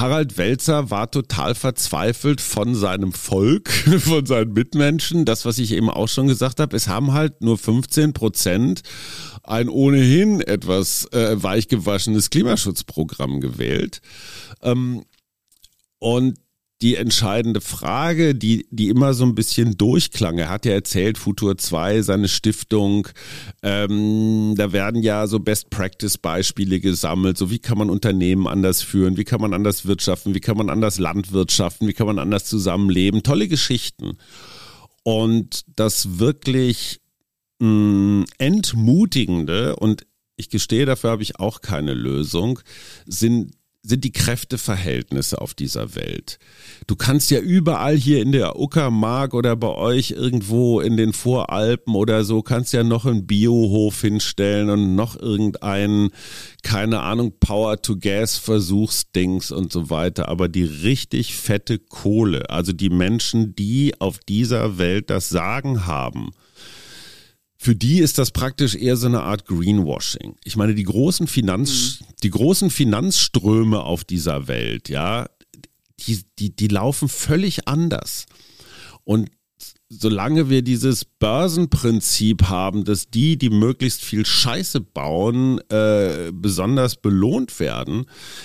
[0.00, 5.24] Harald Welzer war total verzweifelt von seinem Volk, von seinen Mitmenschen.
[5.24, 8.82] Das, was ich eben auch schon gesagt habe, es haben halt nur 15 Prozent
[9.44, 14.00] ein ohnehin etwas äh, weichgewaschenes Klimaschutzprogramm gewählt.
[14.62, 15.04] Ähm,
[15.98, 16.38] und
[16.84, 20.36] die entscheidende Frage, die, die immer so ein bisschen durchklang.
[20.36, 23.08] Er hat ja erzählt, Futur 2, seine Stiftung,
[23.62, 27.38] ähm, da werden ja so Best-Practice-Beispiele gesammelt.
[27.38, 30.68] So wie kann man Unternehmen anders führen, wie kann man anders wirtschaften, wie kann man
[30.68, 33.22] anders landwirtschaften, wie kann man anders zusammenleben.
[33.22, 34.18] Tolle Geschichten.
[35.04, 37.00] Und das wirklich
[37.60, 40.06] mh, mm, entmutigende und
[40.36, 42.60] ich gestehe, dafür habe ich auch keine Lösung,
[43.06, 43.52] sind
[43.86, 46.38] sind die Kräfteverhältnisse auf dieser Welt.
[46.86, 51.94] Du kannst ja überall hier in der Uckermark oder bei euch irgendwo in den Voralpen
[51.94, 56.12] oder so, kannst ja noch einen Biohof hinstellen und noch irgendeinen,
[56.62, 60.28] keine Ahnung, Power-to-Gas-Versuchsdings und so weiter.
[60.28, 66.30] Aber die richtig fette Kohle, also die Menschen, die auf dieser Welt das Sagen haben,
[67.64, 70.36] für die ist das praktisch eher so eine Art Greenwashing.
[70.44, 72.06] Ich meine, die großen Finanz, mhm.
[72.22, 75.30] die großen Finanzströme auf dieser Welt, ja,
[76.00, 78.26] die, die, die laufen völlig anders.
[79.04, 79.30] Und
[79.88, 87.60] solange wir dieses Börsenprinzip haben, dass die, die möglichst viel Scheiße bauen, äh, besonders belohnt
[87.60, 88.04] werden,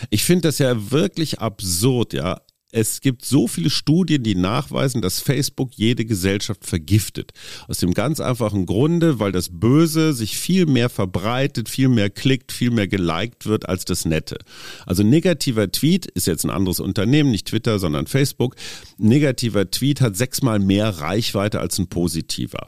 [0.09, 2.39] ich finde das ja wirklich absurd, ja
[2.71, 7.31] es gibt so viele Studien, die nachweisen, dass Facebook jede Gesellschaft vergiftet.
[7.67, 12.51] Aus dem ganz einfachen Grunde, weil das Böse sich viel mehr verbreitet, viel mehr klickt,
[12.51, 14.37] viel mehr geliked wird als das Nette.
[14.85, 18.55] Also negativer Tweet ist jetzt ein anderes Unternehmen, nicht Twitter, sondern Facebook.
[18.97, 22.67] Negativer Tweet hat sechsmal mehr Reichweite als ein positiver.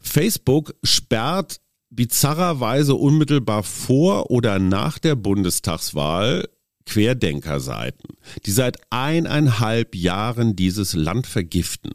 [0.00, 1.60] Facebook sperrt
[1.90, 6.44] bizarrerweise unmittelbar vor oder nach der Bundestagswahl
[6.88, 8.16] Querdenkerseiten,
[8.46, 11.92] die seit eineinhalb Jahren dieses Land vergiften.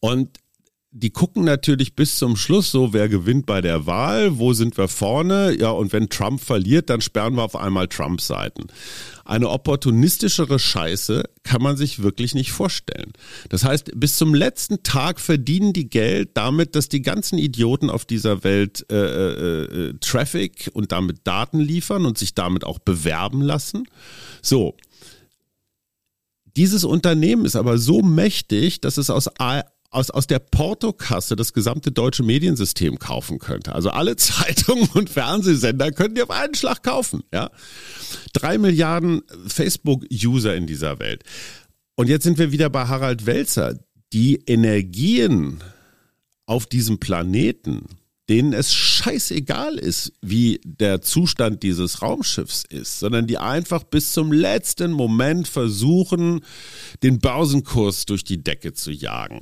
[0.00, 0.38] Und
[0.94, 4.88] die gucken natürlich bis zum Schluss so, wer gewinnt bei der Wahl, wo sind wir
[4.88, 8.66] vorne, ja, und wenn Trump verliert, dann sperren wir auf einmal Trump-Seiten.
[9.24, 13.14] Eine opportunistischere Scheiße kann man sich wirklich nicht vorstellen.
[13.48, 18.04] Das heißt, bis zum letzten Tag verdienen die Geld damit, dass die ganzen Idioten auf
[18.04, 23.40] dieser Welt äh, äh, äh, Traffic und damit Daten liefern und sich damit auch bewerben
[23.40, 23.84] lassen.
[24.42, 24.76] So.
[26.54, 29.30] Dieses Unternehmen ist aber so mächtig, dass es aus
[29.92, 33.74] aus, aus der Portokasse das gesamte deutsche Mediensystem kaufen könnte.
[33.74, 37.22] Also alle Zeitungen und Fernsehsender könnten die auf einen Schlag kaufen.
[37.32, 37.50] Ja,
[38.32, 41.22] drei Milliarden Facebook-User in dieser Welt.
[41.94, 43.78] Und jetzt sind wir wieder bei Harald Welzer.
[44.12, 45.62] Die Energien
[46.46, 47.86] auf diesem Planeten
[48.28, 54.32] denen es scheißegal ist, wie der Zustand dieses Raumschiffs ist, sondern die einfach bis zum
[54.32, 56.40] letzten Moment versuchen,
[57.02, 59.40] den Börsenkurs durch die Decke zu jagen.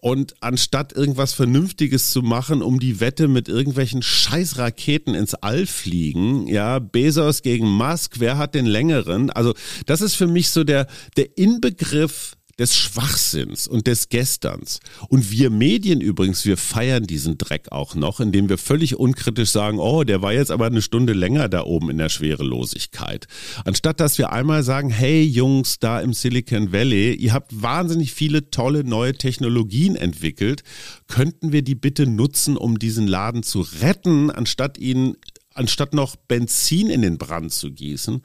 [0.00, 6.46] Und anstatt irgendwas Vernünftiges zu machen, um die Wette mit irgendwelchen Scheißraketen ins All fliegen,
[6.46, 9.30] ja, Bezos gegen Musk, wer hat den längeren?
[9.30, 9.54] Also,
[9.86, 10.86] das ist für mich so der,
[11.16, 14.80] der Inbegriff des Schwachsinns und des Gesterns.
[15.08, 19.78] Und wir Medien übrigens, wir feiern diesen Dreck auch noch, indem wir völlig unkritisch sagen,
[19.78, 23.26] oh, der war jetzt aber eine Stunde länger da oben in der Schwerelosigkeit.
[23.64, 28.50] Anstatt dass wir einmal sagen, hey Jungs, da im Silicon Valley, ihr habt wahnsinnig viele
[28.50, 30.62] tolle neue Technologien entwickelt,
[31.06, 35.16] könnten wir die bitte nutzen, um diesen Laden zu retten, anstatt ihn,
[35.54, 38.22] anstatt noch Benzin in den Brand zu gießen.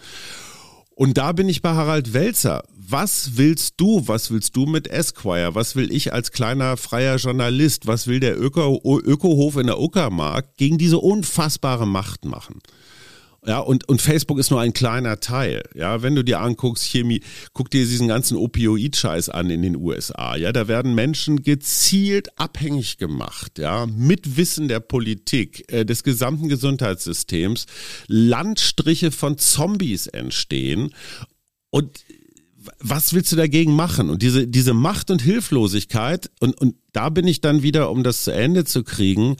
[0.95, 2.63] Und da bin ich bei Harald Welzer.
[2.89, 4.07] Was willst du?
[4.07, 5.55] Was willst du mit Esquire?
[5.55, 7.87] Was will ich als kleiner freier Journalist?
[7.87, 12.59] Was will der Öko Ökohof in der Uckermark gegen diese unfassbare Macht machen?
[13.45, 15.63] Ja, und, und Facebook ist nur ein kleiner Teil.
[15.75, 17.21] Ja, wenn du dir anguckst, Chemie,
[17.53, 20.35] guck dir diesen ganzen Opioid-Scheiß an in den USA.
[20.37, 23.59] Ja, da werden Menschen gezielt abhängig gemacht.
[23.59, 27.65] Ja, mit Wissen der Politik, äh, des gesamten Gesundheitssystems.
[28.07, 30.93] Landstriche von Zombies entstehen.
[31.69, 32.05] Und
[32.79, 34.09] was willst du dagegen machen?
[34.09, 38.23] Und diese, diese Macht und Hilflosigkeit, und, und da bin ich dann wieder, um das
[38.23, 39.37] zu Ende zu kriegen,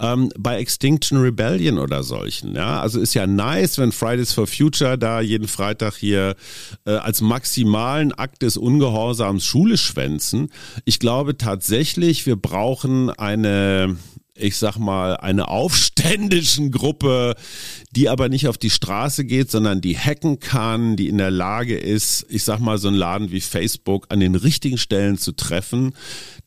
[0.00, 2.54] ähm, bei Extinction Rebellion oder solchen.
[2.54, 6.34] Ja, also ist ja nice, wenn Fridays for Future da jeden Freitag hier
[6.86, 10.48] äh, als maximalen Akt des Ungehorsams Schule schwänzen.
[10.84, 13.96] Ich glaube tatsächlich, wir brauchen eine
[14.36, 17.36] ich sag mal, eine aufständischen Gruppe,
[17.92, 21.78] die aber nicht auf die Straße geht, sondern die hacken kann, die in der Lage
[21.78, 25.94] ist, ich sag mal, so einen Laden wie Facebook an den richtigen Stellen zu treffen.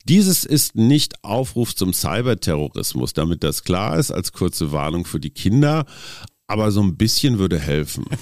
[0.03, 5.31] Dieses ist nicht Aufruf zum Cyberterrorismus, damit das klar ist, als kurze Warnung für die
[5.31, 5.85] Kinder,
[6.45, 8.05] aber so ein bisschen würde helfen.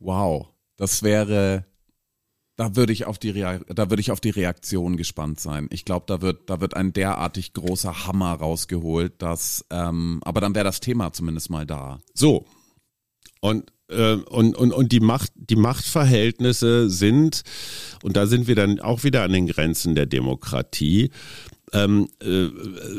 [0.00, 1.64] Wow, das wäre
[2.58, 5.68] da würde ich auf die Rea da würde ich auf die Reaktion gespannt sein.
[5.70, 10.54] Ich glaube, da wird da wird ein derartig großer Hammer rausgeholt, dass ähm, aber dann
[10.54, 12.00] wäre das Thema zumindest mal da.
[12.14, 12.44] So
[13.40, 17.42] und äh, und, und, und die Macht, die Machtverhältnisse sind,
[18.02, 21.10] und da sind wir dann auch wieder an den Grenzen der Demokratie,
[21.72, 22.48] ähm, äh,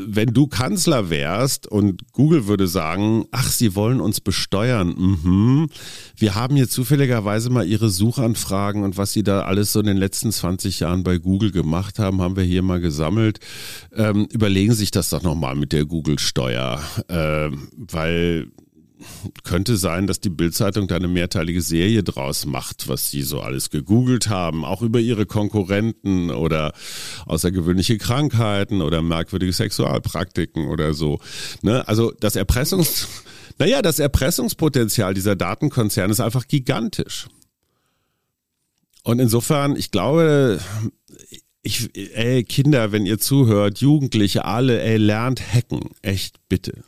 [0.06, 5.68] wenn du Kanzler wärst und Google würde sagen, ach, sie wollen uns besteuern, mhm.
[6.16, 9.96] wir haben hier zufälligerweise mal ihre Suchanfragen und was sie da alles so in den
[9.96, 13.40] letzten 20 Jahren bei Google gemacht haben, haben wir hier mal gesammelt.
[13.94, 18.50] Ähm, überlegen sich das doch nochmal mit der Google-Steuer, äh, weil
[19.44, 23.70] könnte sein, dass die Bildzeitung da eine mehrteilige Serie draus macht, was sie so alles
[23.70, 26.72] gegoogelt haben, auch über ihre Konkurrenten oder
[27.26, 31.20] außergewöhnliche Krankheiten oder merkwürdige Sexualpraktiken oder so.
[31.62, 31.86] Ne?
[31.88, 33.08] Also das Erpressungs,
[33.58, 37.28] naja, das Erpressungspotenzial dieser Datenkonzerne ist einfach gigantisch.
[39.02, 40.60] Und insofern, ich glaube,
[41.62, 45.90] ich, ey, Kinder, wenn ihr zuhört, Jugendliche, alle, ey, lernt hacken.
[46.02, 46.82] Echt, bitte.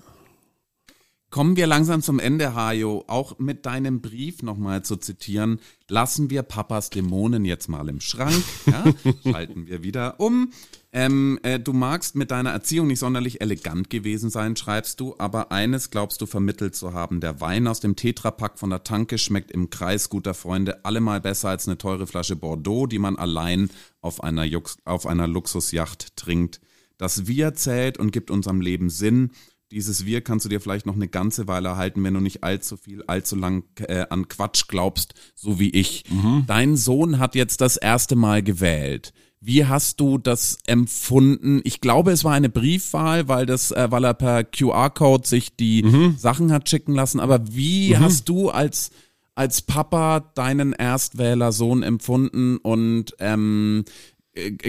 [1.33, 3.05] Kommen wir langsam zum Ende, Hajo.
[3.07, 8.45] Auch mit deinem Brief nochmal zu zitieren, lassen wir Papas Dämonen jetzt mal im Schrank.
[8.67, 8.85] Ja?
[9.33, 10.53] Schalten wir wieder um.
[10.93, 15.51] Ähm, äh, du magst mit deiner Erziehung nicht sonderlich elegant gewesen sein, schreibst du, aber
[15.53, 17.21] eines glaubst du vermittelt zu haben.
[17.21, 21.49] Der Wein aus dem Tetrapack von der Tanke schmeckt im Kreis guter Freunde allemal besser
[21.49, 23.71] als eine teure Flasche Bordeaux, die man allein
[24.03, 26.61] auf einer, Jux auf einer Luxusjacht trinkt.
[26.99, 29.31] Das Wir zählt und gibt unserem Leben Sinn
[29.73, 32.77] dieses Wir kannst du dir vielleicht noch eine ganze Weile erhalten, wenn du nicht allzu
[32.77, 36.05] viel, allzu lang äh, an Quatsch glaubst, so wie ich.
[36.11, 36.45] Mhm.
[36.47, 39.13] Dein Sohn hat jetzt das erste Mal gewählt.
[39.41, 41.61] Wie hast du das empfunden?
[41.65, 45.83] Ich glaube, es war eine Briefwahl, weil das, äh, weil er per QR-Code sich die
[45.83, 46.15] mhm.
[46.17, 47.19] Sachen hat schicken lassen.
[47.19, 48.01] Aber wie mhm.
[48.01, 48.91] hast du als
[49.35, 53.91] als Papa deinen Erstwähler Sohn empfunden und ähm, äh,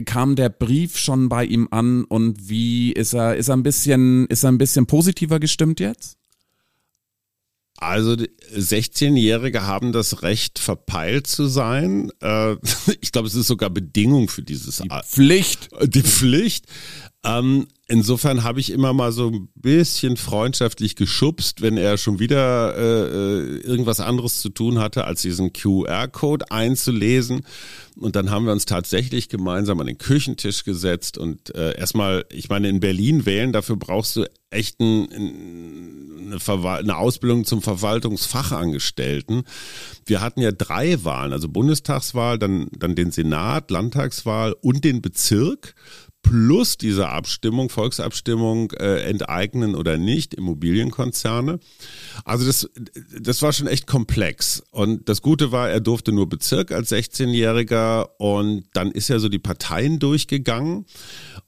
[0.05, 4.28] kam der Brief schon bei ihm an und wie ist er, ist er ein bisschen,
[4.28, 6.18] ist er ein bisschen positiver gestimmt jetzt?
[7.78, 12.11] Also 16-Jährige haben das Recht, verpeilt zu sein.
[12.22, 12.55] Äh,
[13.01, 15.70] ich glaube, es ist sogar Bedingung für dieses Die Pflicht.
[15.84, 16.66] Die Pflicht.
[17.26, 22.76] Ähm, insofern habe ich immer mal so ein bisschen freundschaftlich geschubst, wenn er schon wieder
[22.76, 27.44] äh, äh irgendwas anderes zu tun hatte, als diesen QR-Code einzulesen.
[27.96, 32.50] Und dann haben wir uns tatsächlich gemeinsam an den Küchentisch gesetzt und äh, erstmal, ich
[32.50, 35.08] meine, in Berlin wählen, dafür brauchst du echt ein,
[36.34, 39.44] eine, eine Ausbildung zum Verwaltungsfachangestellten.
[40.06, 45.76] Wir hatten ja drei Wahlen, also Bundestagswahl, dann, dann den Senat, Landtagswahl und den Bezirk
[46.24, 51.60] plus diese Abstimmung, Volksabstimmung, äh, enteignen oder nicht, Immobilienkonzerne.
[52.26, 52.70] Also das,
[53.20, 54.64] das war schon echt komplex.
[54.72, 59.30] Und das Gute war, er durfte nur Bezirk als 16-Jähriger und dann ist er so
[59.30, 60.86] die Parteien durchgegangen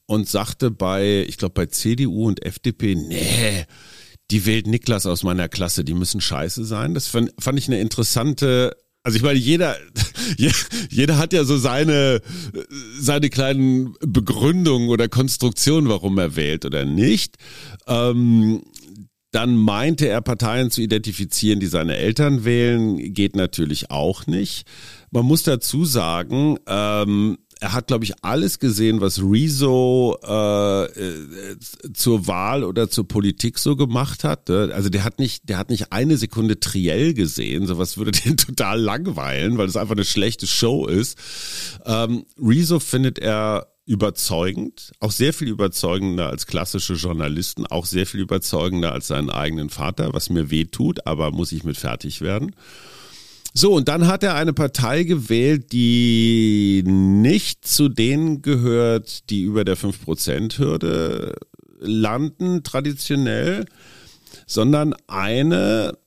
[0.06, 3.66] und sagte bei, ich glaube bei CDU und FDP, nee,
[4.32, 6.94] die wählt Niklas aus meiner Klasse, die müssen scheiße sein.
[6.94, 9.78] Das fand, fand ich eine interessante also ich meine, jeder,
[10.90, 12.22] jeder hat ja so seine,
[13.00, 17.36] seine kleinen Begründungen oder Konstruktionen, warum er wählt oder nicht.
[17.88, 18.64] Ähm,
[19.30, 24.66] dann meinte er, Parteien zu identifizieren, die seine Eltern wählen, geht natürlich auch nicht.
[25.12, 31.58] Man muss dazu sagen, ähm, er hat, glaube ich, alles gesehen, was Rezo äh, äh,
[31.94, 34.50] zur Wahl oder zur Politik so gemacht hat.
[34.50, 34.72] Ne?
[34.74, 37.66] Also der hat nicht, der hat nicht eine Sekunde Triell gesehen.
[37.66, 41.18] Sowas würde den total langweilen, weil es einfach eine schlechte Show ist.
[41.86, 48.20] Ähm, Rezo findet er überzeugend, auch sehr viel überzeugender als klassische Journalisten, auch sehr viel
[48.20, 52.56] überzeugender als seinen eigenen Vater, was mir weh tut, aber muss ich mit fertig werden.
[53.58, 59.64] So, und dann hat er eine Partei gewählt, die nicht zu denen gehört, die über
[59.64, 61.36] der 5%-Hürde
[61.80, 63.66] landen, traditionell,
[64.46, 65.98] sondern eine,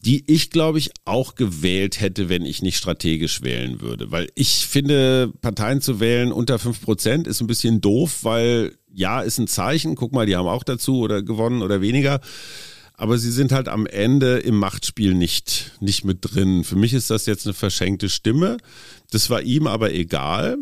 [0.00, 4.10] die ich, glaube ich, auch gewählt hätte, wenn ich nicht strategisch wählen würde.
[4.10, 9.38] Weil ich finde, Parteien zu wählen unter 5% ist ein bisschen doof, weil ja, ist
[9.38, 12.20] ein Zeichen, guck mal, die haben auch dazu oder gewonnen oder weniger
[13.00, 16.64] aber sie sind halt am Ende im Machtspiel nicht, nicht mit drin.
[16.64, 18.58] Für mich ist das jetzt eine verschenkte Stimme.
[19.10, 20.58] Das war ihm aber egal,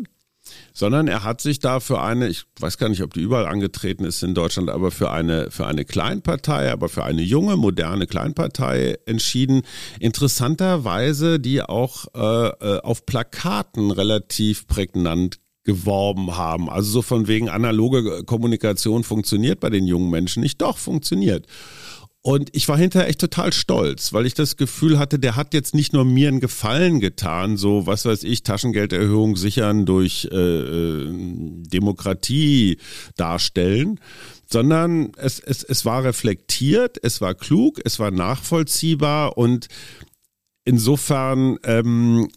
[0.71, 4.05] sondern er hat sich da für eine, ich weiß gar nicht, ob die überall angetreten
[4.05, 8.97] ist in Deutschland, aber für eine, für eine Kleinpartei, aber für eine junge, moderne Kleinpartei
[9.05, 9.63] entschieden.
[9.99, 16.69] Interessanterweise, die auch äh, äh auf Plakaten relativ prägnant geworben haben.
[16.69, 20.61] Also so von wegen analoge Kommunikation funktioniert bei den jungen Menschen nicht.
[20.61, 21.45] Doch, funktioniert.
[22.21, 25.73] Und ich war hinterher echt total stolz, weil ich das Gefühl hatte, der hat jetzt
[25.73, 31.07] nicht nur mir einen Gefallen getan, so was weiß ich, Taschengelderhöhung sichern durch äh, äh,
[31.13, 32.77] Demokratie
[33.15, 34.01] darstellen,
[34.45, 39.69] sondern es, es, es war reflektiert, es war klug, es war nachvollziehbar und
[40.65, 42.27] insofern ähm,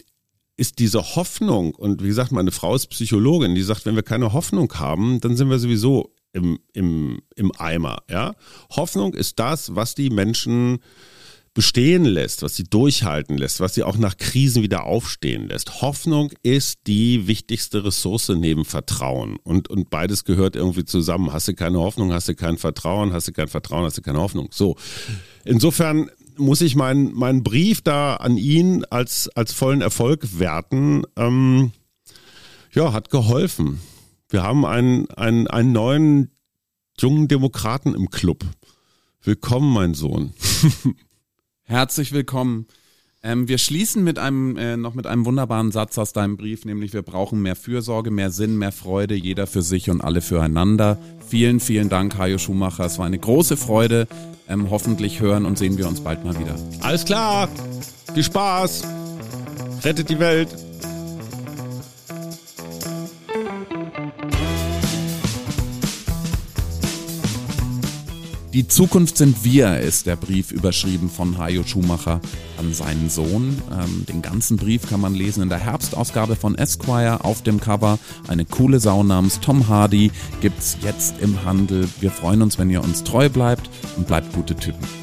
[0.56, 4.32] ist diese Hoffnung, und wie gesagt, meine Frau ist Psychologin, die sagt, wenn wir keine
[4.32, 7.98] Hoffnung haben, dann sind wir sowieso im, im, im Eimer.
[8.10, 8.34] Ja?
[8.70, 10.78] Hoffnung ist das, was die Menschen
[11.54, 15.82] bestehen lässt, was sie durchhalten lässt, was sie auch nach Krisen wieder aufstehen lässt.
[15.82, 19.36] Hoffnung ist die wichtigste Ressource neben Vertrauen.
[19.42, 21.32] Und, und beides gehört irgendwie zusammen.
[21.32, 24.20] Hast du keine Hoffnung, hast du kein Vertrauen, hast du kein Vertrauen, hast du keine
[24.20, 24.48] Hoffnung.
[24.50, 24.76] So.
[25.44, 31.02] Insofern muss ich meinen meinen Brief da an ihn als, als vollen Erfolg werten.
[31.16, 31.72] Ähm,
[32.72, 33.78] ja, hat geholfen.
[34.32, 36.30] Wir haben einen, einen, einen neuen
[36.98, 38.46] jungen Demokraten im Club.
[39.22, 40.32] Willkommen, mein Sohn.
[41.64, 42.66] Herzlich willkommen.
[43.22, 46.94] Ähm, wir schließen mit einem, äh, noch mit einem wunderbaren Satz aus deinem Brief, nämlich
[46.94, 50.98] wir brauchen mehr Fürsorge, mehr Sinn, mehr Freude, jeder für sich und alle füreinander.
[51.28, 52.86] Vielen, vielen Dank, Hajo Schumacher.
[52.86, 54.08] Es war eine große Freude.
[54.48, 56.56] Ähm, hoffentlich hören und sehen wir uns bald mal wieder.
[56.80, 57.50] Alles klar.
[58.14, 58.82] Viel Spaß.
[59.84, 60.71] Rettet die Welt.
[68.52, 72.20] Die Zukunft sind wir, ist der Brief überschrieben von Hajo Schumacher
[72.58, 73.62] an seinen Sohn.
[73.72, 77.98] Ähm, den ganzen Brief kann man lesen in der Herbstausgabe von Esquire auf dem Cover.
[78.28, 80.10] Eine coole Sau namens Tom Hardy
[80.42, 81.88] gibt's jetzt im Handel.
[82.00, 85.01] Wir freuen uns, wenn ihr uns treu bleibt und bleibt gute Typen.